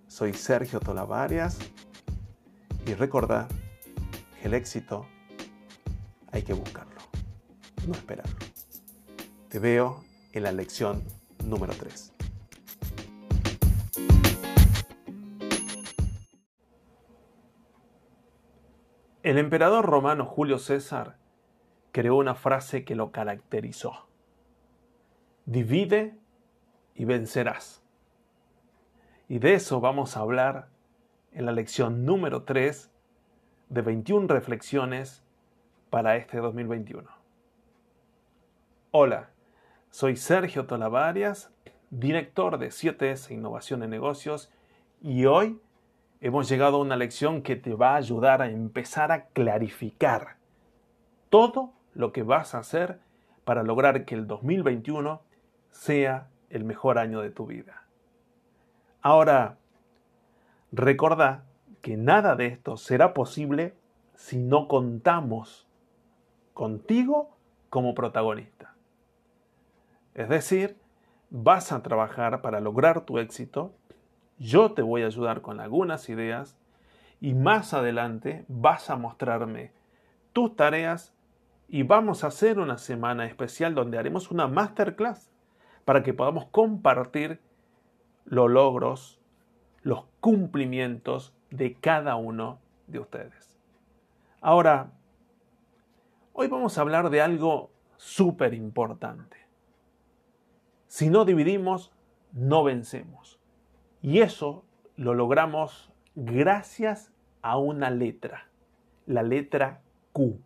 Soy 0.07 0.33
Sergio 0.33 0.79
Tolavarias. 0.79 1.57
Y 2.85 2.93
recordá 2.93 3.47
que 4.39 4.47
el 4.47 4.53
éxito 4.53 5.05
hay 6.31 6.43
que 6.43 6.53
buscarlo, 6.53 7.01
no 7.87 7.93
esperarlo. 7.93 8.35
Te 9.49 9.59
veo 9.59 10.03
en 10.31 10.43
la 10.43 10.51
lección 10.51 11.03
número 11.45 11.73
3. 11.73 12.18
El 19.29 19.37
emperador 19.37 19.85
romano 19.85 20.25
Julio 20.25 20.57
César 20.57 21.17
creó 21.91 22.15
una 22.15 22.33
frase 22.33 22.83
que 22.83 22.95
lo 22.95 23.11
caracterizó. 23.11 24.07
Divide 25.45 26.17
y 26.95 27.05
vencerás. 27.05 27.83
Y 29.27 29.37
de 29.37 29.53
eso 29.53 29.81
vamos 29.81 30.17
a 30.17 30.21
hablar 30.21 30.69
en 31.31 31.45
la 31.45 31.51
lección 31.51 32.05
número 32.05 32.41
3 32.41 32.91
de 33.69 33.81
21 33.83 34.27
reflexiones 34.29 35.23
para 35.91 36.15
este 36.15 36.39
2021. 36.39 37.07
Hola, 38.89 39.29
soy 39.91 40.15
Sergio 40.15 40.65
Tolavarias, 40.65 41.53
director 41.91 42.57
de 42.57 42.69
7S 42.69 43.29
Innovación 43.29 43.83
en 43.83 43.91
Negocios, 43.91 44.51
y 45.03 45.25
hoy 45.25 45.61
hemos 46.21 46.49
llegado 46.49 46.77
a 46.77 46.81
una 46.81 46.95
lección 46.95 47.41
que 47.41 47.55
te 47.55 47.73
va 47.73 47.91
a 47.91 47.97
ayudar 47.97 48.41
a 48.41 48.49
empezar 48.49 49.11
a 49.11 49.27
clarificar 49.27 50.37
todo 51.29 51.73
lo 51.93 52.11
que 52.11 52.23
vas 52.23 52.55
a 52.55 52.59
hacer 52.59 52.99
para 53.45 53.63
lograr 53.63 54.05
que 54.05 54.15
el 54.15 54.27
2021 54.27 55.21
sea 55.71 56.27
el 56.49 56.63
mejor 56.63 56.97
año 56.97 57.21
de 57.21 57.29
tu 57.29 57.45
vida. 57.45 57.83
Ahora, 59.01 59.57
recuerda 60.71 61.45
que 61.81 61.95
nada 61.95 62.35
de 62.35 62.47
esto 62.47 62.77
será 62.77 63.13
posible 63.13 63.75
si 64.15 64.37
no 64.37 64.67
contamos 64.67 65.67
contigo 66.53 67.37
como 67.69 67.93
protagonista. 67.93 68.75
Es 70.13 70.27
decir, 70.27 70.77
vas 71.29 71.71
a 71.71 71.81
trabajar 71.81 72.41
para 72.41 72.59
lograr 72.59 73.01
tu 73.01 73.19
éxito 73.19 73.73
yo 74.39 74.71
te 74.71 74.81
voy 74.81 75.03
a 75.03 75.07
ayudar 75.07 75.41
con 75.41 75.59
algunas 75.59 76.09
ideas 76.09 76.57
y 77.19 77.33
más 77.33 77.73
adelante 77.73 78.45
vas 78.47 78.89
a 78.89 78.95
mostrarme 78.95 79.73
tus 80.33 80.55
tareas 80.55 81.13
y 81.67 81.83
vamos 81.83 82.23
a 82.23 82.27
hacer 82.27 82.57
una 82.57 82.77
semana 82.77 83.25
especial 83.25 83.75
donde 83.75 83.97
haremos 83.97 84.31
una 84.31 84.47
masterclass 84.47 85.31
para 85.85 86.01
que 86.03 86.13
podamos 86.13 86.45
compartir 86.45 87.41
los 88.25 88.49
logros, 88.49 89.19
los 89.81 90.05
cumplimientos 90.19 91.33
de 91.51 91.75
cada 91.75 92.15
uno 92.15 92.59
de 92.87 92.99
ustedes. 92.99 93.59
Ahora, 94.39 94.91
hoy 96.33 96.47
vamos 96.47 96.77
a 96.77 96.81
hablar 96.81 97.09
de 97.09 97.21
algo 97.21 97.71
súper 97.97 98.53
importante. 98.53 99.37
Si 100.87 101.09
no 101.09 101.25
dividimos, 101.25 101.91
no 102.31 102.63
vencemos. 102.63 103.38
Y 104.01 104.19
eso 104.19 104.65
lo 104.95 105.13
logramos 105.13 105.91
gracias 106.15 107.11
a 107.41 107.57
una 107.57 107.89
letra, 107.89 108.49
la 109.05 109.23
letra 109.23 109.81
Q. 110.13 110.39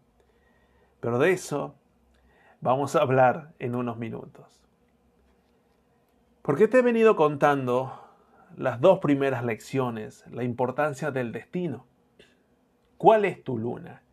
Pero 1.00 1.20
de 1.20 1.32
eso 1.32 1.76
vamos 2.62 2.96
a 2.96 3.02
hablar 3.02 3.54
en 3.60 3.76
unos 3.76 3.98
minutos. 3.98 4.64
Porque 6.42 6.68
te 6.68 6.80
he 6.80 6.82
venido 6.82 7.16
contando 7.16 8.00
las 8.58 8.82
dos 8.82 9.00
primeras 9.00 9.44
lecciones, 9.44 10.26
la 10.32 10.44
importancia 10.44 11.12
del 11.12 11.32
destino. 11.32 11.86
¿Cuál 12.98 13.26
es 13.26 13.44
tu 13.44 13.58
luna? 13.58 14.04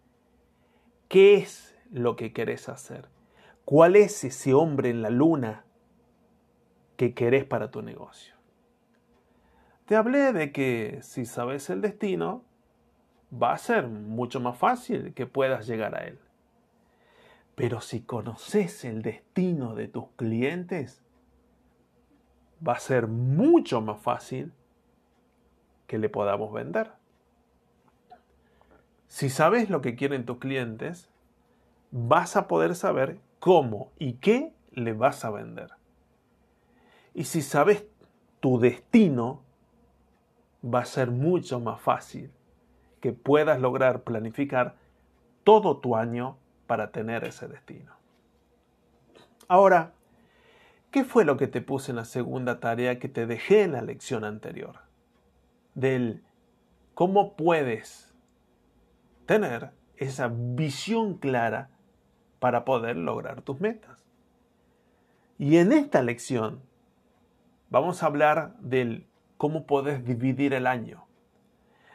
¿Qué 1.09 1.37
es 1.37 1.77
lo 1.91 2.17
que 2.17 2.33
querés 2.33 2.69
hacer? 2.69 3.09
¿Cuál 3.65 3.97
es 3.97 4.25
ese 4.25 4.55
hombre 4.55 4.91
en 4.91 5.03
la 5.03 5.11
luna 5.11 5.65
que 6.97 7.15
querés 7.15 7.45
para 7.45 7.71
tu 7.71 7.83
negocio? 7.83 8.40
Te 9.91 9.97
hablé 9.97 10.33
de 10.33 10.53
que 10.53 11.01
si 11.03 11.27
sabes 11.27 11.69
el 11.69 11.81
destino, 11.81 12.45
va 13.35 13.55
a 13.55 13.59
ser 13.59 13.89
mucho 13.89 14.39
más 14.39 14.57
fácil 14.57 15.13
que 15.15 15.27
puedas 15.27 15.67
llegar 15.67 15.97
a 15.97 16.07
él. 16.07 16.17
Pero 17.57 17.81
si 17.81 18.01
conoces 18.01 18.85
el 18.85 19.03
destino 19.03 19.75
de 19.75 19.89
tus 19.89 20.05
clientes, 20.15 21.03
va 22.65 22.75
a 22.75 22.79
ser 22.79 23.09
mucho 23.09 23.81
más 23.81 24.01
fácil 24.01 24.53
que 25.89 25.99
le 25.99 26.09
podamos 26.09 26.53
vender. 26.53 26.93
Si 29.09 29.29
sabes 29.29 29.71
lo 29.71 29.81
que 29.81 29.97
quieren 29.97 30.25
tus 30.25 30.39
clientes, 30.39 31.11
vas 31.91 32.37
a 32.37 32.47
poder 32.47 32.77
saber 32.77 33.19
cómo 33.41 33.91
y 33.99 34.13
qué 34.13 34.55
le 34.71 34.93
vas 34.93 35.25
a 35.25 35.31
vender. 35.31 35.71
Y 37.13 37.25
si 37.25 37.43
sabes 37.43 37.85
tu 38.39 38.61
destino, 38.61 39.50
va 40.63 40.81
a 40.81 40.85
ser 40.85 41.11
mucho 41.11 41.61
más 41.61 41.81
fácil 41.81 42.31
que 43.01 43.13
puedas 43.13 43.61
lograr 43.61 44.03
planificar 44.03 44.77
todo 45.45 45.79
tu 45.79 45.97
año 45.97 46.37
para 46.67 46.91
tener 46.91 47.25
ese 47.25 47.49
destino. 47.49 47.93
Ahora, 49.49 49.93
¿Qué 50.91 51.05
fue 51.05 51.25
lo 51.25 51.37
que 51.37 51.47
te 51.47 51.61
puse 51.61 51.93
en 51.93 51.97
la 51.97 52.05
segunda 52.05 52.59
tarea 52.59 52.99
que 52.99 53.09
te 53.09 53.27
dejé 53.27 53.63
en 53.63 53.73
la 53.73 53.83
lección 53.83 54.25
anterior? 54.25 54.81
Del 55.75 56.25
cómo 56.95 57.37
puedes 57.37 58.13
tener 59.25 59.71
esa 59.97 60.29
visión 60.33 61.15
clara 61.19 61.71
para 62.41 62.65
poder 62.65 62.97
lograr 62.97 63.43
tus 63.43 63.61
metas. 63.61 64.05
Y 65.39 65.59
en 65.59 65.71
esta 65.73 66.03
lección 66.03 66.61
vamos 67.69 68.03
a 68.03 68.07
hablar 68.07 68.57
del 68.59 69.07
cómo 69.41 69.65
puedes 69.65 70.05
dividir 70.05 70.53
el 70.53 70.67
año 70.67 71.07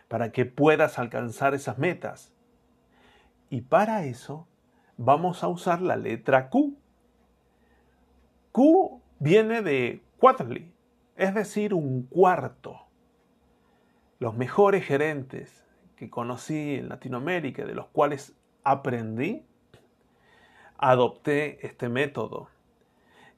para 0.08 0.32
que 0.32 0.48
puedas 0.48 0.98
alcanzar 0.98 1.54
esas 1.54 1.78
metas. 1.78 2.34
Y 3.52 3.62
para 3.62 4.06
eso 4.06 4.48
vamos 4.98 5.44
a 5.44 5.48
usar 5.48 5.80
la 5.80 5.96
letra 5.96 6.50
Q 6.50 6.76
Q 8.52 9.00
viene 9.20 9.62
de 9.62 10.02
quarterly, 10.18 10.74
es 11.18 11.36
decir, 11.36 11.76
un 11.76 12.08
cuarto. 12.08 12.88
Los 14.18 14.36
mejores 14.36 14.84
gerentes 14.84 15.68
que 15.98 16.10
conocí 16.10 16.78
en 16.78 16.90
Latinoamérica, 16.90 17.64
de 17.64 17.76
los 17.76 17.86
cuales 17.90 18.36
aprendí, 18.64 19.46
adopté 20.80 21.64
este 21.64 21.90
método 21.90 22.50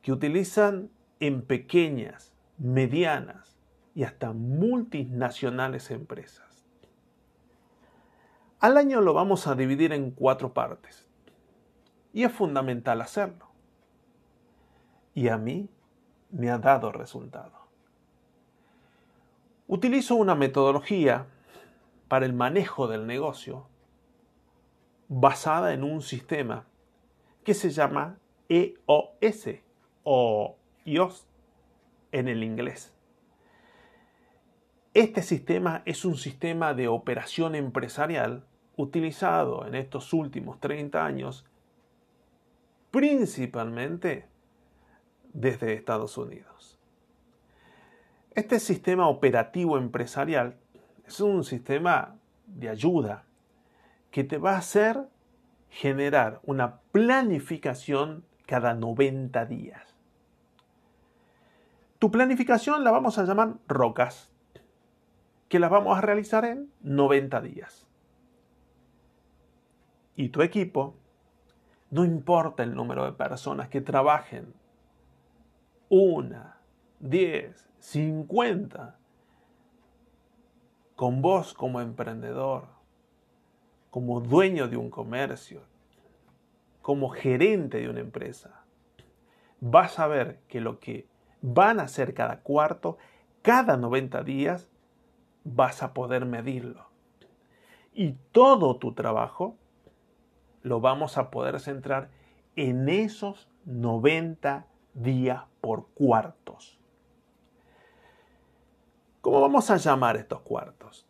que 0.01 0.13
utilizan 0.13 0.91
en 1.19 1.41
pequeñas, 1.41 2.34
medianas 2.58 3.56
y 3.97 4.03
hasta 4.03 4.31
multinacionales 4.31 5.89
empresas. 5.89 6.63
Al 8.60 8.77
año 8.77 9.01
lo 9.01 9.15
vamos 9.15 9.47
a 9.47 9.55
dividir 9.55 9.91
en 9.91 10.12
cuatro 10.12 10.53
partes 10.53 11.07
y 12.13 12.23
es 12.23 12.31
fundamental 12.31 13.01
hacerlo 13.01 13.47
y 15.15 15.29
a 15.29 15.39
mí 15.39 15.67
me 16.29 16.51
ha 16.51 16.60
dado 16.60 16.91
resultado. 16.91 17.53
Utilizo 19.65 20.13
una 20.13 20.36
metodología 20.36 21.25
para 22.07 22.27
el 22.27 22.33
manejo 22.33 22.88
del 22.88 23.07
negocio 23.07 23.65
basada 25.07 25.73
en 25.73 25.83
un 25.83 26.03
sistema 26.03 26.67
que 27.43 27.55
se 27.55 27.71
llama 27.71 28.19
EOS 28.47 29.47
o 30.03 30.55
IOS 30.86 31.25
en 32.12 32.27
el 32.27 32.43
inglés. 32.43 32.93
Este 34.97 35.21
sistema 35.21 35.83
es 35.86 36.05
un 36.05 36.17
sistema 36.17 36.73
de 36.73 36.88
operación 36.88 37.53
empresarial 37.53 38.47
utilizado 38.77 39.67
en 39.67 39.75
estos 39.75 40.12
últimos 40.12 40.60
30 40.60 41.05
años 41.05 41.45
principalmente 42.89 44.25
desde 45.33 45.73
Estados 45.73 46.17
Unidos. 46.17 46.79
Este 48.33 48.60
sistema 48.60 49.07
operativo 49.07 49.77
empresarial 49.77 50.57
es 51.05 51.19
un 51.19 51.43
sistema 51.43 52.15
de 52.47 52.69
ayuda 52.69 53.25
que 54.10 54.23
te 54.23 54.39
va 54.39 54.53
a 54.53 54.57
hacer 54.57 55.07
generar 55.69 56.39
una 56.41 56.79
planificación 56.91 58.25
cada 58.47 58.73
90 58.73 59.45
días. 59.45 59.95
Tu 61.99 62.10
planificación 62.10 62.83
la 62.83 62.89
vamos 62.89 63.19
a 63.19 63.25
llamar 63.25 63.57
rocas, 63.67 64.31
que 65.47 65.60
las 65.60 65.69
vamos 65.69 65.97
a 65.97 66.01
realizar 66.01 66.45
en 66.45 66.71
90 66.81 67.41
días. 67.41 67.88
Y 70.15 70.29
tu 70.29 70.41
equipo, 70.41 70.95
no 71.91 72.03
importa 72.03 72.63
el 72.63 72.75
número 72.75 73.05
de 73.05 73.13
personas 73.13 73.69
que 73.69 73.81
trabajen 73.81 74.53
una, 75.89 76.60
diez, 76.99 77.69
cincuenta, 77.79 78.97
con 80.95 81.21
vos 81.21 81.53
como 81.53 81.79
emprendedor, 81.79 82.67
como 83.91 84.19
dueño 84.19 84.67
de 84.67 84.77
un 84.77 84.89
comercio, 84.89 85.62
como 86.81 87.10
gerente 87.10 87.79
de 87.79 87.89
una 87.89 87.99
empresa, 87.99 88.63
vas 89.60 89.99
a 89.99 90.07
ver 90.07 90.39
que 90.47 90.62
lo 90.62 90.79
que 90.79 91.07
van 91.41 91.79
a 91.79 91.83
hacer 91.83 92.13
cada 92.13 92.41
cuarto, 92.41 92.97
cada 93.41 93.77
90 93.77 94.23
días, 94.23 94.71
vas 95.55 95.83
a 95.83 95.93
poder 95.93 96.25
medirlo. 96.25 96.88
Y 97.93 98.13
todo 98.31 98.77
tu 98.77 98.93
trabajo 98.93 99.57
lo 100.62 100.81
vamos 100.81 101.17
a 101.17 101.31
poder 101.31 101.60
centrar 101.60 102.10
en 102.55 102.89
esos 102.89 103.49
90 103.65 104.67
días 104.93 105.43
por 105.62 105.88
cuartos. 105.89 106.79
¿Cómo 109.21 109.41
vamos 109.41 109.69
a 109.69 109.77
llamar 109.77 110.17
estos 110.17 110.41
cuartos? 110.41 111.07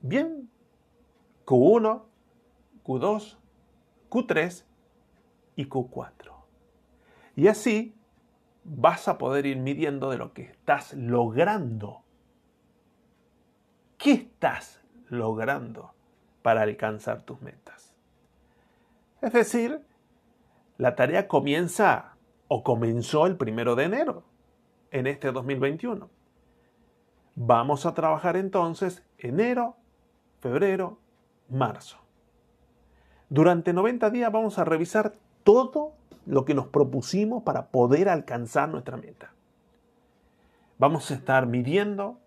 Bien, 0.00 0.50
Q1, 1.46 2.02
Q2, 2.84 3.36
Q3 4.10 4.64
y 5.56 5.66
Q4. 5.66 6.32
Y 7.36 7.48
así 7.48 7.94
vas 8.64 9.08
a 9.08 9.18
poder 9.18 9.46
ir 9.46 9.58
midiendo 9.58 10.10
de 10.10 10.18
lo 10.18 10.32
que 10.32 10.42
estás 10.42 10.92
logrando. 10.94 12.01
¿Qué 14.02 14.14
estás 14.14 14.80
logrando 15.10 15.94
para 16.42 16.62
alcanzar 16.62 17.22
tus 17.22 17.40
metas? 17.40 17.94
Es 19.20 19.32
decir, 19.32 19.80
la 20.76 20.96
tarea 20.96 21.28
comienza 21.28 22.16
o 22.48 22.64
comenzó 22.64 23.26
el 23.28 23.36
primero 23.36 23.76
de 23.76 23.84
enero 23.84 24.24
en 24.90 25.06
este 25.06 25.30
2021. 25.30 26.10
Vamos 27.36 27.86
a 27.86 27.94
trabajar 27.94 28.36
entonces 28.36 29.04
enero, 29.18 29.76
febrero, 30.40 30.98
marzo. 31.48 31.98
Durante 33.28 33.72
90 33.72 34.10
días 34.10 34.32
vamos 34.32 34.58
a 34.58 34.64
revisar 34.64 35.14
todo 35.44 35.92
lo 36.26 36.44
que 36.44 36.54
nos 36.54 36.66
propusimos 36.66 37.44
para 37.44 37.68
poder 37.68 38.08
alcanzar 38.08 38.68
nuestra 38.68 38.96
meta. 38.96 39.32
Vamos 40.78 41.08
a 41.12 41.14
estar 41.14 41.46
midiendo, 41.46 42.18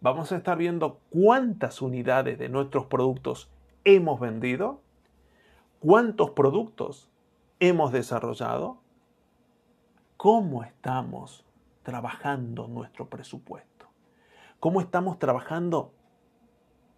vamos 0.00 0.32
a 0.32 0.36
estar 0.36 0.56
viendo 0.56 1.00
cuántas 1.10 1.82
unidades 1.82 2.38
de 2.38 2.48
nuestros 2.48 2.86
productos 2.86 3.50
hemos 3.84 4.20
vendido, 4.20 4.80
cuántos 5.78 6.30
productos 6.30 7.10
hemos 7.58 7.92
desarrollado, 7.92 8.78
cómo 10.16 10.64
estamos 10.64 11.44
trabajando 11.82 12.68
nuestro 12.68 13.08
presupuesto, 13.08 13.86
cómo 14.58 14.80
estamos 14.80 15.18
trabajando 15.18 15.94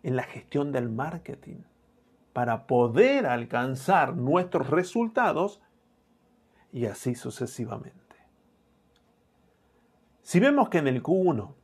en 0.03 0.17
la 0.17 0.25
gestión 0.25 0.73
del 0.73 0.89
marketing 0.89 1.63
para 2.33 2.67
poder 2.67 3.27
alcanzar 3.27 4.17
nuestros 4.17 4.71
resultados 4.71 5.61
y 6.73 6.87
así 6.87 7.15
sucesivamente. 7.15 8.01
Si 10.23 10.41
vemos 10.41 10.69
que 10.69 10.79
en 10.79 10.89
el 10.89 11.03
Q1 11.03 11.55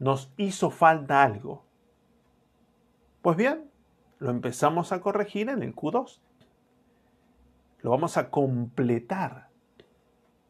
nos 0.00 0.32
hizo 0.36 0.70
falta 0.70 1.22
algo, 1.22 1.62
pues 3.22 3.36
bien, 3.36 3.70
lo 4.18 4.30
empezamos 4.30 4.92
a 4.92 5.00
corregir 5.00 5.50
en 5.50 5.62
el 5.62 5.74
Q2. 5.74 6.20
Lo 7.82 7.90
vamos 7.90 8.16
a 8.16 8.30
completar. 8.30 9.48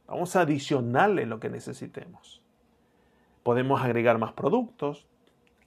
Vamos 0.06 0.34
a 0.36 0.42
adicionarle 0.42 1.26
lo 1.26 1.40
que 1.40 1.50
necesitemos. 1.50 2.42
Podemos 3.42 3.82
agregar 3.82 4.18
más 4.18 4.32
productos, 4.32 5.08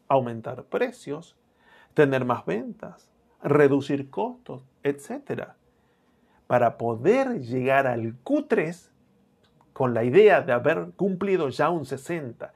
aumentar 0.07 0.63
precios, 0.65 1.37
tener 1.93 2.23
más 2.23 2.45
ventas, 2.45 3.09
reducir 3.41 4.09
costos, 4.09 4.65
etc. 4.83 5.49
Para 6.47 6.77
poder 6.77 7.41
llegar 7.41 7.87
al 7.87 8.21
Q3 8.23 8.91
con 9.73 9.93
la 9.93 10.03
idea 10.03 10.41
de 10.41 10.53
haber 10.53 10.91
cumplido 10.95 11.49
ya 11.49 11.69
un 11.69 11.85
60, 11.85 12.53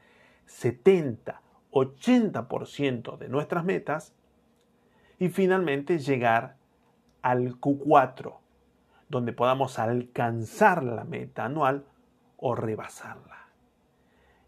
70, 0.48 1.42
80% 1.72 3.18
de 3.18 3.30
nuestras 3.30 3.64
metas 3.64 4.14
y 5.20 5.30
finalmente 5.30 6.00
llegar 6.00 6.58
al 7.22 7.60
Q4, 7.60 8.38
donde 9.10 9.34
podamos 9.34 9.80
alcanzar 9.80 10.84
la 10.84 11.04
meta 11.04 11.46
anual 11.46 11.86
o 12.38 12.56
rebasarla. 12.56 13.48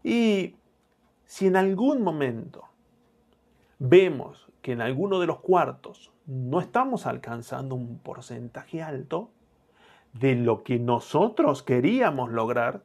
Y 0.02 0.56
si 1.24 1.46
en 1.46 1.56
algún 1.56 2.02
momento 2.02 2.64
vemos 3.78 4.50
que 4.62 4.72
en 4.72 4.80
alguno 4.80 5.20
de 5.20 5.26
los 5.26 5.40
cuartos 5.40 6.12
no 6.26 6.60
estamos 6.60 7.06
alcanzando 7.06 7.74
un 7.74 7.98
porcentaje 7.98 8.82
alto 8.82 9.30
de 10.12 10.34
lo 10.34 10.62
que 10.62 10.78
nosotros 10.78 11.62
queríamos 11.62 12.30
lograr, 12.30 12.82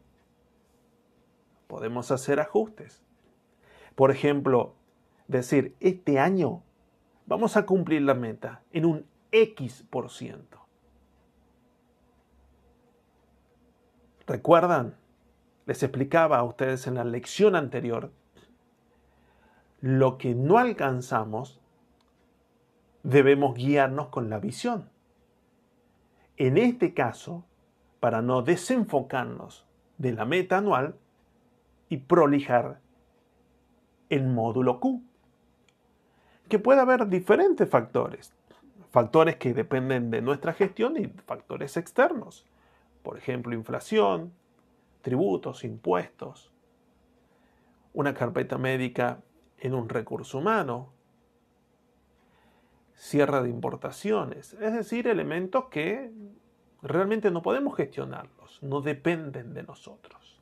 podemos 1.68 2.12
hacer 2.12 2.40
ajustes. 2.40 3.05
Por 3.96 4.12
ejemplo, 4.12 4.76
decir, 5.28 5.76
este 5.80 6.20
año 6.20 6.64
vamos 7.26 7.58
a 7.58 7.66
cumplir 7.66 8.02
la 8.02 8.14
meta 8.14 8.62
en 8.72 8.86
un 8.86 9.06
X 9.32 9.86
por 9.90 10.10
ciento. 10.10 10.60
¿Recuerdan? 14.28 14.96
Les 15.66 15.82
explicaba 15.82 16.38
a 16.38 16.44
ustedes 16.44 16.86
en 16.88 16.96
la 16.96 17.04
lección 17.04 17.56
anterior 17.56 18.12
lo 19.82 20.18
que 20.18 20.34
no 20.34 20.58
alcanzamos 20.58 21.60
debemos 23.04 23.56
guiarnos 23.56 24.08
con 24.08 24.30
la 24.30 24.40
visión. 24.40 24.90
En 26.38 26.58
este 26.58 26.94
caso, 26.94 27.46
para 28.00 28.22
no 28.22 28.42
desenfocarnos 28.42 29.68
de 29.98 30.14
la 30.14 30.26
meta 30.26 30.58
anual 30.58 30.96
y 31.88 31.98
prolijar 31.98 32.80
el 34.10 34.28
módulo 34.28 34.80
Q, 34.80 35.04
que 36.50 36.60
puede 36.60 36.82
haber 36.82 37.08
diferentes 37.08 37.70
factores, 37.70 38.34
factores 38.92 39.38
que 39.38 39.54
dependen 39.54 40.12
de 40.12 40.22
nuestra 40.22 40.54
gestión 40.54 40.98
y 40.98 41.08
factores 41.08 41.78
externos, 41.78 42.46
por 43.04 43.18
ejemplo, 43.18 43.54
inflación, 43.54 44.34
tributos, 45.02 45.64
impuestos, 45.64 46.52
una 47.94 48.14
carpeta 48.14 48.58
médica 48.58 49.22
en 49.60 49.74
un 49.74 49.90
recurso 49.90 50.40
humano, 50.40 50.94
cierre 52.96 53.44
de 53.44 53.50
importaciones, 53.50 54.54
es 54.54 54.74
decir, 54.74 55.08
elementos 55.08 55.66
que 55.66 56.12
realmente 56.82 57.32
no 57.32 57.42
podemos 57.42 57.76
gestionarlos, 57.76 58.62
no 58.62 58.82
dependen 58.82 59.54
de 59.54 59.64
nosotros. 59.64 60.42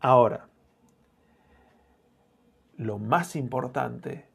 Ahora, 0.00 0.48
lo 2.76 2.98
más 2.98 3.36
importante 3.36 4.28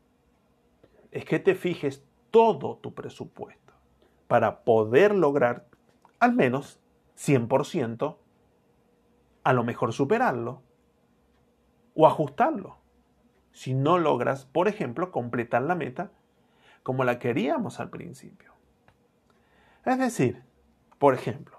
es 1.11 1.25
que 1.25 1.39
te 1.39 1.55
fijes 1.55 2.03
todo 2.31 2.77
tu 2.77 2.93
presupuesto 2.93 3.73
para 4.27 4.63
poder 4.63 5.13
lograr 5.13 5.67
al 6.19 6.33
menos 6.33 6.79
100%, 7.17 8.17
a 9.43 9.53
lo 9.53 9.63
mejor 9.63 9.91
superarlo 9.93 10.61
o 11.95 12.07
ajustarlo 12.07 12.77
si 13.51 13.73
no 13.73 13.97
logras, 13.97 14.45
por 14.45 14.67
ejemplo, 14.67 15.11
completar 15.11 15.61
la 15.63 15.75
meta 15.75 16.11
como 16.83 17.03
la 17.03 17.19
queríamos 17.19 17.79
al 17.79 17.89
principio. 17.89 18.53
Es 19.85 19.97
decir, 19.97 20.43
por 20.97 21.13
ejemplo, 21.13 21.57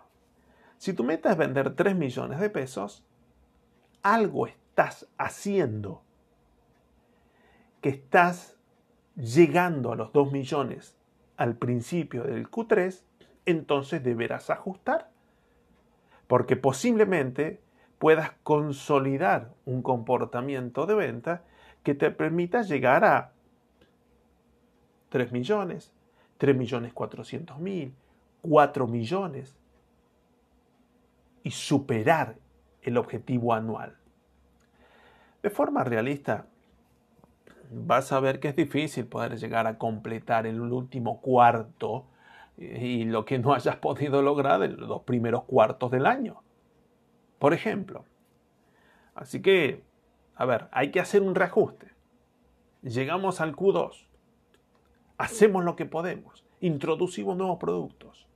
si 0.79 0.93
tu 0.93 1.05
meta 1.05 1.31
es 1.31 1.37
vender 1.37 1.75
3 1.75 1.95
millones 1.95 2.41
de 2.41 2.51
pesos, 2.51 3.05
algo 4.03 4.47
estás 4.47 5.09
haciendo 5.19 6.03
que 7.83 7.91
estás 7.91 8.57
llegando 9.17 9.93
a 9.93 9.97
los 9.97 10.13
2 10.13 10.33
millones 10.33 10.97
al 11.37 11.57
principio 11.57 12.23
del 12.23 12.51
Q3, 12.51 13.03
entonces 13.45 14.03
deberás 14.03 14.49
ajustar. 14.49 15.11
Porque 16.29 16.57
posiblemente 16.57 17.61
puedas 17.99 18.33
consolidar 18.43 19.53
un 19.67 19.83
comportamiento 19.83 20.87
de 20.87 20.95
venta 20.95 21.45
que 21.83 21.95
te 21.95 22.11
permita 22.11 22.63
llegar 22.63 23.05
a 23.05 23.33
3 25.11 25.33
millones, 25.33 25.93
3 26.39 26.57
millones 26.57 26.93
400 26.93 27.59
mil, 27.59 27.95
4 28.43 28.87
millones 28.87 29.57
y 31.43 31.51
superar 31.51 32.37
el 32.81 32.97
objetivo 32.97 33.53
anual. 33.53 33.97
De 35.43 35.51
forma 35.51 35.83
realista, 35.83 36.47
vas 37.73 38.13
a 38.13 38.21
ver 38.21 38.41
que 38.41 38.49
es 38.49 38.57
difícil 38.57 39.07
poder 39.07 39.39
llegar 39.39 39.67
a 39.67 39.79
completar 39.79 40.47
el 40.47 40.61
último 40.61 41.21
cuarto 41.21 42.07
y 42.57 43.05
lo 43.05 43.25
que 43.25 43.39
no 43.39 43.55
hayas 43.55 43.77
podido 43.77 44.23
lograr 44.23 44.63
en 44.63 44.79
los 44.79 45.03
primeros 45.03 45.45
cuartos 45.45 45.91
del 45.91 46.07
año. 46.07 46.43
Por 47.39 47.55
ejemplo. 47.55 48.05
Así 49.15 49.43
que 49.43 49.83
a 50.35 50.45
ver, 50.45 50.69
hay 50.73 50.91
que 50.91 51.01
hacer 51.01 51.23
un 51.23 51.35
reajuste. 51.35 51.93
Llegamos 52.83 53.41
al 53.41 53.55
Q2. 53.55 54.07
Hacemos 55.19 55.65
lo 55.65 55.77
que 55.77 55.87
podemos. 55.87 56.45
Introducimos 56.61 57.37
nuevos 57.37 57.59
productos. 57.59 58.27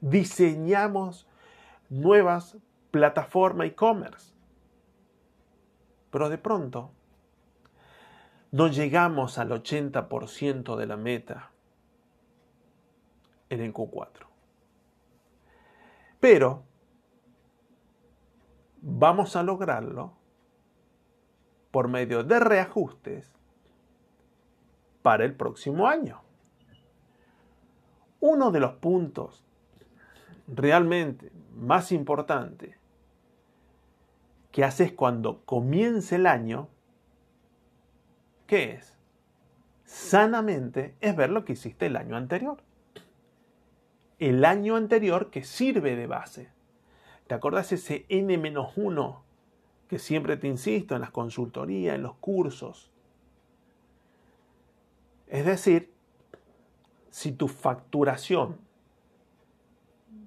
Diseñamos 0.00 1.28
nuevas 1.90 2.58
plataformas 2.90 3.68
e-commerce. 3.68 4.34
Pero 6.10 6.28
de 6.28 6.38
pronto 6.38 6.90
no 8.56 8.68
llegamos 8.68 9.36
al 9.36 9.50
80% 9.50 10.76
de 10.76 10.86
la 10.86 10.96
meta 10.96 11.50
en 13.50 13.60
el 13.60 13.74
Q4. 13.74 14.26
Pero 16.20 16.62
vamos 18.80 19.36
a 19.36 19.42
lograrlo 19.42 20.14
por 21.70 21.88
medio 21.88 22.24
de 22.24 22.40
reajustes 22.40 23.30
para 25.02 25.26
el 25.26 25.34
próximo 25.34 25.86
año. 25.86 26.22
Uno 28.20 28.50
de 28.52 28.60
los 28.60 28.72
puntos 28.76 29.44
realmente 30.48 31.30
más 31.54 31.92
importantes 31.92 32.74
que 34.50 34.64
haces 34.64 34.92
cuando 34.92 35.44
comience 35.44 36.16
el 36.16 36.26
año, 36.26 36.70
¿qué 38.46 38.72
es? 38.72 38.98
Sanamente 39.84 40.94
es 41.00 41.14
ver 41.16 41.30
lo 41.30 41.44
que 41.44 41.52
hiciste 41.52 41.86
el 41.86 41.96
año 41.96 42.16
anterior. 42.16 42.58
El 44.18 44.44
año 44.44 44.76
anterior 44.76 45.30
que 45.30 45.44
sirve 45.44 45.94
de 45.96 46.06
base. 46.06 46.50
¿Te 47.26 47.34
acordás 47.34 47.72
ese 47.72 48.06
N-1 48.08 49.26
que 49.88 49.98
siempre 49.98 50.36
te 50.36 50.48
insisto 50.48 50.94
en 50.94 51.00
las 51.00 51.10
consultorías, 51.10 51.94
en 51.94 52.02
los 52.02 52.14
cursos. 52.16 52.90
Es 55.28 55.44
decir, 55.44 55.92
si 57.10 57.32
tu 57.32 57.48
facturación, 57.48 58.58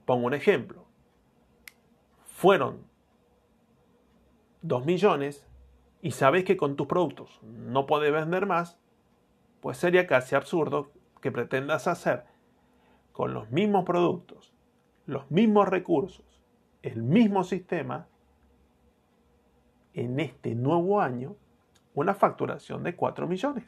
pongo 0.06 0.28
un 0.28 0.34
ejemplo, 0.34 0.86
fueron 2.26 2.84
2 4.62 4.86
millones 4.86 5.46
y 6.02 6.12
sabes 6.12 6.44
que 6.46 6.58
con 6.58 6.76
tus 6.76 6.88
productos 6.88 7.40
no 7.44 7.86
puedes 7.86 8.12
vender 8.12 8.46
más, 8.46 8.78
pues 9.62 9.78
sería 9.78 10.08
casi 10.08 10.36
absurdo 10.36 10.92
que 11.22 11.32
pretendas 11.32 11.88
hacer 11.88 12.26
con 13.12 13.34
los 13.34 13.52
mismos 13.52 13.84
productos, 13.84 14.54
los 15.06 15.30
mismos 15.30 15.68
recursos, 15.68 16.26
el 16.82 17.04
mismo 17.04 17.44
sistema, 17.44 18.08
en 19.94 20.20
este 20.20 20.56
nuevo 20.56 21.02
año 21.02 21.36
una 21.94 22.14
facturación 22.14 22.84
de 22.84 22.96
4 22.96 23.28
millones. 23.28 23.66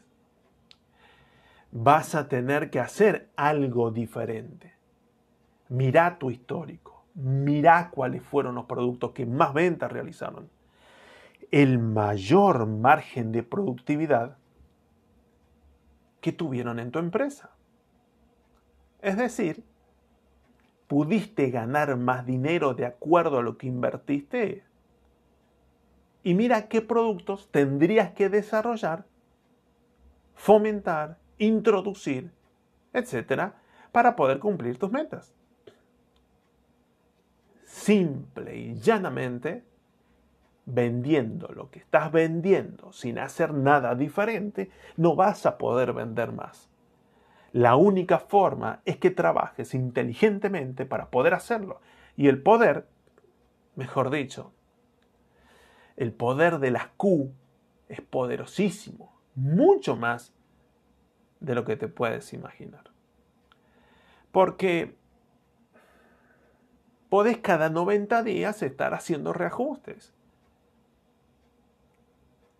Vas 1.71 2.15
a 2.15 2.29
tener 2.29 2.69
que 2.69 2.79
hacer 2.79 3.29
algo 3.35 3.91
diferente. 3.91 4.73
Mirá 5.69 6.17
tu 6.17 6.31
histórico. 6.31 7.05
Mirá 7.15 7.89
cuáles 7.91 8.23
fueron 8.23 8.55
los 8.55 8.65
productos 8.65 9.11
que 9.11 9.25
más 9.25 9.53
ventas 9.53 9.91
realizaron. 9.91 10.49
El 11.51 11.79
mayor 11.79 12.65
margen 12.65 13.31
de 13.31 13.43
productividad 13.43 14.37
que 16.21 16.31
tuvieron 16.31 16.79
en 16.79 16.91
tu 16.91 16.99
empresa. 16.99 17.51
Es 19.01 19.17
decir, 19.17 19.65
pudiste 20.87 21.49
ganar 21.49 21.97
más 21.97 22.25
dinero 22.25 22.73
de 22.73 22.85
acuerdo 22.85 23.39
a 23.39 23.41
lo 23.41 23.57
que 23.57 23.67
invertiste. 23.67 24.63
Y 26.23 26.35
mira 26.35 26.67
qué 26.67 26.81
productos 26.81 27.49
tendrías 27.51 28.11
que 28.11 28.29
desarrollar, 28.29 29.05
fomentar, 30.35 31.17
introducir, 31.37 32.31
etcétera, 32.93 33.55
para 33.91 34.15
poder 34.15 34.39
cumplir 34.39 34.77
tus 34.77 34.91
metas. 34.91 35.33
Simple 37.63 38.55
y 38.55 38.75
llanamente, 38.75 39.65
vendiendo 40.65 41.47
lo 41.49 41.69
que 41.69 41.79
estás 41.79 42.11
vendiendo 42.11 42.91
sin 42.91 43.19
hacer 43.19 43.53
nada 43.53 43.95
diferente, 43.95 44.69
no 44.97 45.15
vas 45.15 45.45
a 45.45 45.57
poder 45.57 45.93
vender 45.93 46.31
más. 46.31 46.69
La 47.51 47.75
única 47.75 48.19
forma 48.19 48.81
es 48.85 48.97
que 48.97 49.11
trabajes 49.11 49.73
inteligentemente 49.73 50.85
para 50.85 51.09
poder 51.09 51.33
hacerlo. 51.33 51.81
Y 52.15 52.27
el 52.27 52.41
poder, 52.41 52.87
mejor 53.75 54.09
dicho, 54.09 54.53
el 55.97 56.13
poder 56.13 56.59
de 56.59 56.71
las 56.71 56.87
Q 56.97 57.33
es 57.89 58.01
poderosísimo, 58.01 59.19
mucho 59.35 59.97
más 59.97 60.33
de 61.41 61.55
lo 61.55 61.65
que 61.65 61.75
te 61.75 61.89
puedes 61.89 62.31
imaginar. 62.33 62.85
Porque 64.31 64.95
podés 67.09 67.39
cada 67.39 67.69
90 67.69 68.23
días 68.23 68.63
estar 68.63 68.93
haciendo 68.93 69.33
reajustes, 69.33 70.13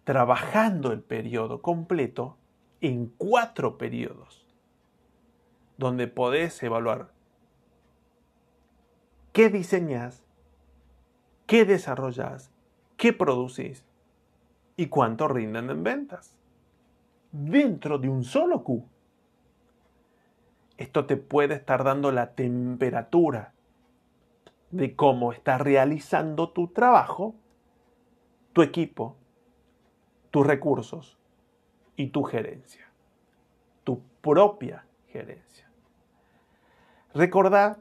trabajando 0.03 0.91
el 0.91 1.01
periodo 1.01 1.61
completo 1.61 2.37
en 2.81 3.07
cuatro 3.17 3.77
periodos 3.77 4.45
donde 5.77 6.07
podés 6.07 6.61
evaluar 6.63 7.11
qué 9.33 9.49
diseñas, 9.49 10.23
qué 11.47 11.65
desarrollas, 11.65 12.51
qué 12.97 13.13
producís 13.13 13.85
y 14.75 14.87
cuánto 14.87 15.27
rinden 15.27 15.69
en 15.69 15.83
ventas. 15.83 16.37
Dentro 17.31 17.97
de 17.97 18.09
un 18.09 18.23
solo 18.23 18.63
Q. 18.63 18.85
Esto 20.77 21.05
te 21.05 21.17
puede 21.17 21.55
estar 21.55 21.83
dando 21.83 22.11
la 22.11 22.33
temperatura 22.33 23.53
de 24.69 24.95
cómo 24.95 25.31
estás 25.31 25.61
realizando 25.61 26.49
tu 26.51 26.67
trabajo, 26.67 27.35
tu 28.53 28.61
equipo, 28.61 29.17
tus 30.31 30.47
recursos 30.47 31.17
y 31.95 32.07
tu 32.07 32.23
gerencia. 32.23 32.87
Tu 33.83 34.01
propia 34.21 34.85
gerencia. 35.07 35.69
Recordad 37.13 37.77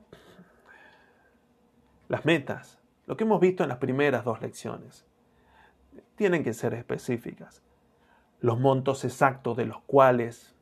las 2.08 2.24
metas, 2.24 2.80
lo 3.06 3.16
que 3.16 3.22
hemos 3.22 3.40
visto 3.40 3.62
en 3.62 3.68
las 3.68 3.78
primeras 3.78 4.24
dos 4.24 4.42
lecciones. 4.42 5.06
Tienen 6.16 6.42
que 6.42 6.52
ser 6.52 6.74
específicas. 6.74 7.62
Los 8.40 8.58
montos 8.58 9.04
exactos 9.04 9.56
de 9.56 9.66
los 9.66 9.80
cuales, 9.82 10.54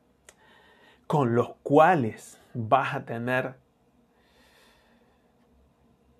con 1.06 1.34
los 1.34 1.54
cuales 1.62 2.38
vas 2.52 2.94
a 2.94 3.04
tener, 3.06 3.56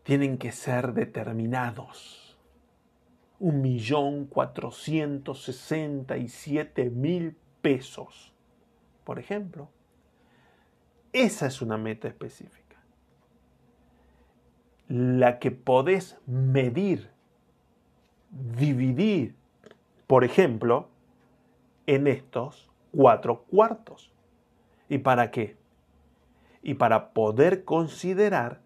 tienen 0.03 0.39
que 0.39 0.53
ser 0.53 0.95
determinados. 0.95 2.28
Un 3.41 3.61
millón 3.61 4.27
cuatrocientos 4.27 5.45
sesenta 5.45 6.17
y 6.17 6.29
siete 6.29 6.91
mil 6.91 7.37
pesos, 7.63 8.33
por 9.05 9.19
ejemplo. 9.19 9.69
Esa 11.13 11.47
es 11.47 11.63
una 11.63 11.79
meta 11.79 12.09
específica. 12.09 12.77
La 14.89 15.39
que 15.39 15.51
podés 15.51 16.19
medir, 16.27 17.11
dividir, 18.31 19.37
por 20.07 20.25
ejemplo, 20.25 20.89
en 21.87 22.07
estos 22.07 22.69
cuatro 22.93 23.45
cuartos. 23.45 24.13
¿Y 24.89 24.99
para 24.99 25.31
qué? 25.31 25.57
Y 26.63 26.75
para 26.75 27.13
poder 27.13 27.65
considerar 27.65 28.61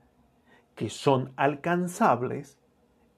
que 0.74 0.88
son 0.88 1.32
alcanzables 1.36 2.58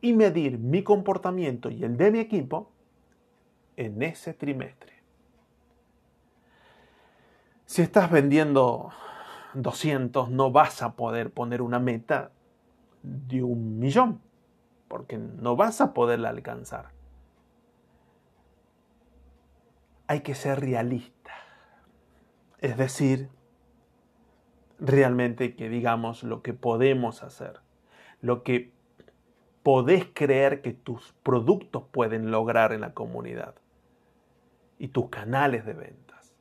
y 0.04 0.12
medir 0.12 0.58
mi 0.58 0.82
comportamiento 0.82 1.70
y 1.70 1.82
el 1.82 1.96
de 1.96 2.10
mi 2.10 2.18
equipo 2.18 2.70
en 3.74 4.02
ese 4.02 4.34
trimestre. 4.34 4.92
Si 7.64 7.80
estás 7.80 8.10
vendiendo 8.10 8.90
200 9.54 10.28
no 10.28 10.50
vas 10.50 10.82
a 10.82 10.94
poder 10.94 11.32
poner 11.32 11.62
una 11.62 11.78
meta 11.78 12.32
de 13.02 13.42
un 13.42 13.78
millón, 13.78 14.20
porque 14.88 15.16
no 15.16 15.56
vas 15.56 15.80
a 15.80 15.94
poderla 15.94 16.28
alcanzar. 16.28 16.90
Hay 20.06 20.20
que 20.20 20.34
ser 20.34 20.60
realista, 20.60 21.32
es 22.58 22.76
decir, 22.76 23.30
realmente 24.78 25.56
que 25.56 25.70
digamos 25.70 26.24
lo 26.24 26.42
que 26.42 26.52
podemos 26.52 27.22
hacer, 27.22 27.60
lo 28.20 28.42
que 28.42 28.73
podés 29.64 30.04
creer 30.12 30.60
que 30.60 30.74
tus 30.74 31.14
productos 31.22 31.84
pueden 31.90 32.30
lograr 32.30 32.72
en 32.72 32.82
la 32.82 32.92
comunidad. 32.92 33.54
Y 34.78 34.88
tus 34.88 35.08
canales 35.08 35.64
de 35.64 35.72
ventas. 35.72 36.34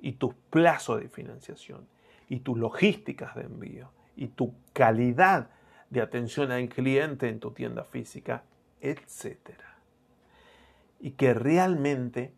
Y 0.00 0.12
tus 0.12 0.34
plazos 0.50 1.00
de 1.00 1.08
financiación. 1.08 1.86
Y 2.28 2.40
tus 2.40 2.58
logísticas 2.58 3.36
de 3.36 3.42
envío. 3.42 3.92
Y 4.16 4.26
tu 4.26 4.52
calidad 4.72 5.48
de 5.90 6.00
atención 6.00 6.50
al 6.50 6.68
cliente 6.68 7.28
en 7.28 7.38
tu 7.38 7.52
tienda 7.52 7.84
física, 7.84 8.42
etc. 8.80 9.38
Y 10.98 11.12
que 11.12 11.32
realmente 11.34 12.34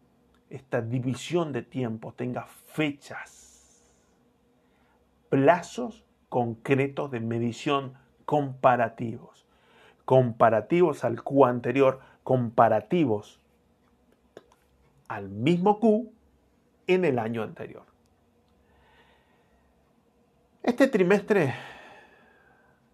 esta 0.51 0.83
división 0.83 1.53
de 1.55 1.63
tiempo 1.63 2.13
tenga 2.13 2.45
fechas, 2.47 3.91
plazos 5.31 6.05
concretos 6.29 7.11
de 7.11 7.21
medición 7.21 7.95
comparativos. 8.27 9.42
Comparativos 10.05 11.05
al 11.05 11.23
Q 11.23 11.47
anterior, 11.47 12.01
comparativos 12.23 13.41
al 15.09 15.29
mismo 15.29 15.79
Q 15.79 16.13
en 16.87 17.05
el 17.05 17.19
año 17.19 17.43
anterior. 17.43 17.85
Este 20.63 20.87
trimestre 20.87 21.55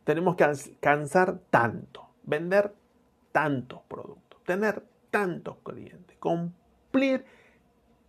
tenemos 0.04 0.36
que 0.36 0.44
alcanzar 0.44 1.38
tanto, 1.50 2.08
vender 2.24 2.74
tantos 3.30 3.82
productos, 3.82 4.42
tener 4.44 4.82
tantos 5.10 5.58
clientes, 5.62 6.16
cumplir 6.18 7.26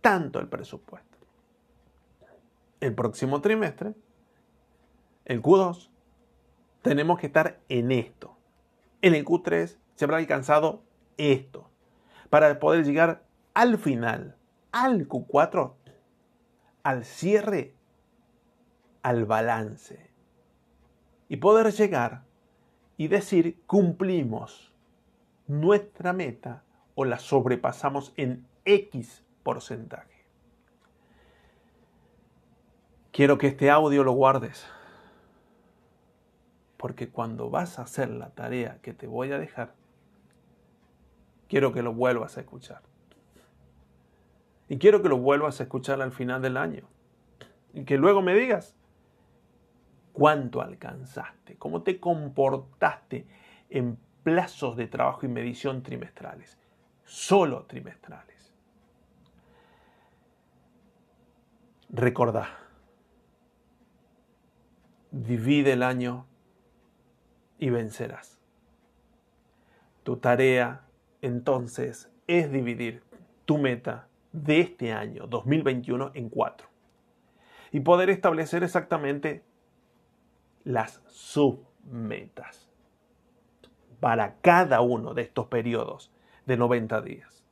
tanto 0.00 0.40
el 0.40 0.48
presupuesto. 0.48 1.18
El 2.80 2.94
próximo 2.94 3.42
trimestre, 3.42 3.94
el 5.26 5.42
Q2, 5.42 5.90
tenemos 6.80 7.18
que 7.18 7.26
estar 7.26 7.60
en 7.68 7.92
esto. 7.92 8.36
En 9.02 9.14
el 9.14 9.24
Q3 9.24 9.76
se 9.94 10.04
habrá 10.04 10.18
alcanzado 10.18 10.82
esto. 11.16 11.70
Para 12.28 12.58
poder 12.58 12.84
llegar 12.84 13.24
al 13.54 13.78
final, 13.78 14.36
al 14.72 15.08
Q4, 15.08 15.74
al 16.82 17.04
cierre 17.04 17.74
al 19.02 19.24
balance 19.24 20.10
y 21.28 21.36
poder 21.36 21.72
llegar 21.72 22.24
y 22.96 23.08
decir 23.08 23.62
cumplimos 23.66 24.72
nuestra 25.46 26.12
meta 26.12 26.64
o 26.94 27.04
la 27.04 27.18
sobrepasamos 27.18 28.12
en 28.16 28.46
X 28.64 29.24
porcentaje. 29.42 30.26
Quiero 33.12 33.38
que 33.38 33.48
este 33.48 33.70
audio 33.70 34.04
lo 34.04 34.12
guardes, 34.12 34.66
porque 36.80 37.10
cuando 37.10 37.50
vas 37.50 37.78
a 37.78 37.82
hacer 37.82 38.08
la 38.08 38.30
tarea 38.30 38.78
que 38.80 38.94
te 38.94 39.06
voy 39.06 39.30
a 39.32 39.38
dejar, 39.38 39.74
quiero 41.46 41.74
que 41.74 41.82
lo 41.82 41.92
vuelvas 41.92 42.38
a 42.38 42.40
escuchar. 42.40 42.80
Y 44.66 44.78
quiero 44.78 45.02
que 45.02 45.10
lo 45.10 45.18
vuelvas 45.18 45.60
a 45.60 45.64
escuchar 45.64 46.00
al 46.00 46.10
final 46.10 46.40
del 46.40 46.56
año. 46.56 46.88
Y 47.74 47.84
que 47.84 47.98
luego 47.98 48.22
me 48.22 48.34
digas 48.34 48.74
cuánto 50.14 50.62
alcanzaste, 50.62 51.58
cómo 51.58 51.82
te 51.82 52.00
comportaste 52.00 53.26
en 53.68 53.98
plazos 54.22 54.74
de 54.78 54.86
trabajo 54.86 55.26
y 55.26 55.28
medición 55.28 55.82
trimestrales, 55.82 56.56
solo 57.04 57.66
trimestrales. 57.66 58.54
Recordá, 61.90 62.48
divide 65.10 65.74
el 65.74 65.82
año 65.82 66.29
y 67.60 67.70
vencerás. 67.70 68.40
Tu 70.02 70.16
tarea 70.16 70.86
entonces 71.22 72.10
es 72.26 72.50
dividir 72.50 73.04
tu 73.44 73.58
meta 73.58 74.08
de 74.32 74.60
este 74.60 74.92
año 74.92 75.26
2021 75.26 76.12
en 76.14 76.30
cuatro 76.30 76.68
y 77.70 77.80
poder 77.80 78.10
establecer 78.10 78.64
exactamente 78.64 79.44
las 80.64 81.02
submetas 81.06 82.68
para 84.00 84.36
cada 84.40 84.80
uno 84.80 85.14
de 85.14 85.22
estos 85.22 85.46
periodos 85.46 86.12
de 86.46 86.56
90 86.56 87.02
días. 87.02 87.44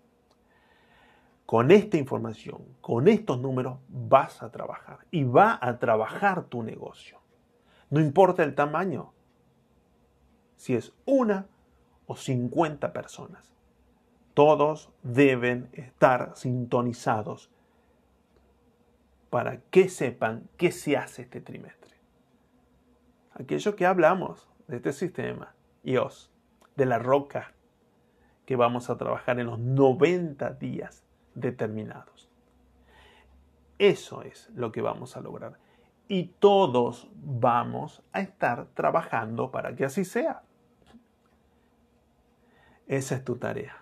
Con 1.44 1.70
esta 1.70 1.96
información, 1.96 2.64
con 2.80 3.08
estos 3.08 3.40
números, 3.40 3.78
vas 3.88 4.42
a 4.42 4.50
trabajar 4.50 4.98
y 5.10 5.24
va 5.24 5.58
a 5.60 5.78
trabajar 5.78 6.44
tu 6.44 6.62
negocio. 6.62 7.20
No 7.90 8.00
importa 8.00 8.42
el 8.44 8.54
tamaño, 8.54 9.12
si 10.58 10.74
es 10.74 10.92
una 11.06 11.46
o 12.06 12.16
50 12.16 12.92
personas. 12.92 13.54
Todos 14.34 14.90
deben 15.02 15.70
estar 15.72 16.32
sintonizados 16.36 17.50
para 19.30 19.60
que 19.70 19.88
sepan 19.88 20.48
qué 20.56 20.70
se 20.70 20.96
hace 20.96 21.22
este 21.22 21.40
trimestre. 21.40 21.96
Aquello 23.32 23.76
que 23.76 23.86
hablamos 23.86 24.48
de 24.66 24.76
este 24.76 24.92
sistema, 24.92 25.54
IOS, 25.84 26.30
de 26.76 26.86
la 26.86 26.98
roca, 26.98 27.52
que 28.44 28.56
vamos 28.56 28.90
a 28.90 28.98
trabajar 28.98 29.38
en 29.38 29.46
los 29.46 29.58
90 29.58 30.50
días 30.54 31.04
determinados. 31.34 32.30
Eso 33.78 34.22
es 34.22 34.50
lo 34.54 34.72
que 34.72 34.82
vamos 34.82 35.16
a 35.16 35.20
lograr. 35.20 35.58
Y 36.08 36.24
todos 36.38 37.08
vamos 37.14 38.02
a 38.12 38.20
estar 38.20 38.66
trabajando 38.74 39.50
para 39.50 39.76
que 39.76 39.84
así 39.84 40.04
sea. 40.04 40.42
Esa 42.88 43.16
es 43.16 43.24
tu 43.24 43.36
tarea. 43.36 43.76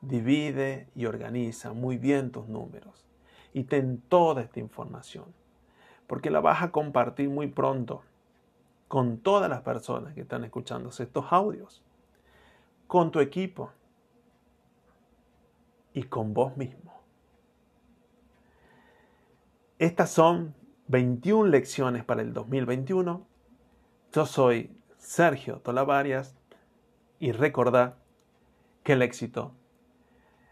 Divide 0.00 0.88
y 0.94 1.06
organiza 1.06 1.74
muy 1.74 1.98
bien 1.98 2.32
tus 2.32 2.48
números 2.48 3.06
y 3.52 3.64
ten 3.64 4.00
toda 4.00 4.42
esta 4.42 4.58
información, 4.60 5.26
porque 6.06 6.30
la 6.30 6.40
vas 6.40 6.62
a 6.62 6.72
compartir 6.72 7.28
muy 7.28 7.48
pronto 7.48 8.02
con 8.88 9.18
todas 9.18 9.48
las 9.48 9.60
personas 9.60 10.14
que 10.14 10.22
están 10.22 10.44
escuchando 10.44 10.88
estos 10.88 11.26
audios, 11.30 11.84
con 12.86 13.10
tu 13.10 13.20
equipo 13.20 13.70
y 15.92 16.04
con 16.04 16.34
vos 16.34 16.56
mismo. 16.56 16.92
Estas 19.78 20.10
son 20.10 20.54
21 20.88 21.48
lecciones 21.48 22.04
para 22.04 22.22
el 22.22 22.32
2021. 22.32 23.26
Yo 24.12 24.26
soy 24.26 24.74
Sergio 24.98 25.58
Tolavarias 25.58 26.36
y 27.22 27.30
recordad 27.30 27.94
que 28.82 28.94
el 28.94 29.02
éxito 29.02 29.54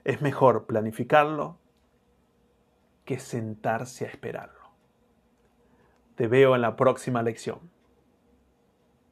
es 0.05 0.23
mejor 0.23 0.67
planificarlo 0.67 1.59
que 3.05 3.19
sentarse 3.19 4.05
a 4.05 4.09
esperarlo. 4.09 4.71
Te 6.15 6.29
veo 6.29 6.55
en 6.55 6.63
la 6.63 6.77
próxima 6.77 7.25
lección. 7.25 7.59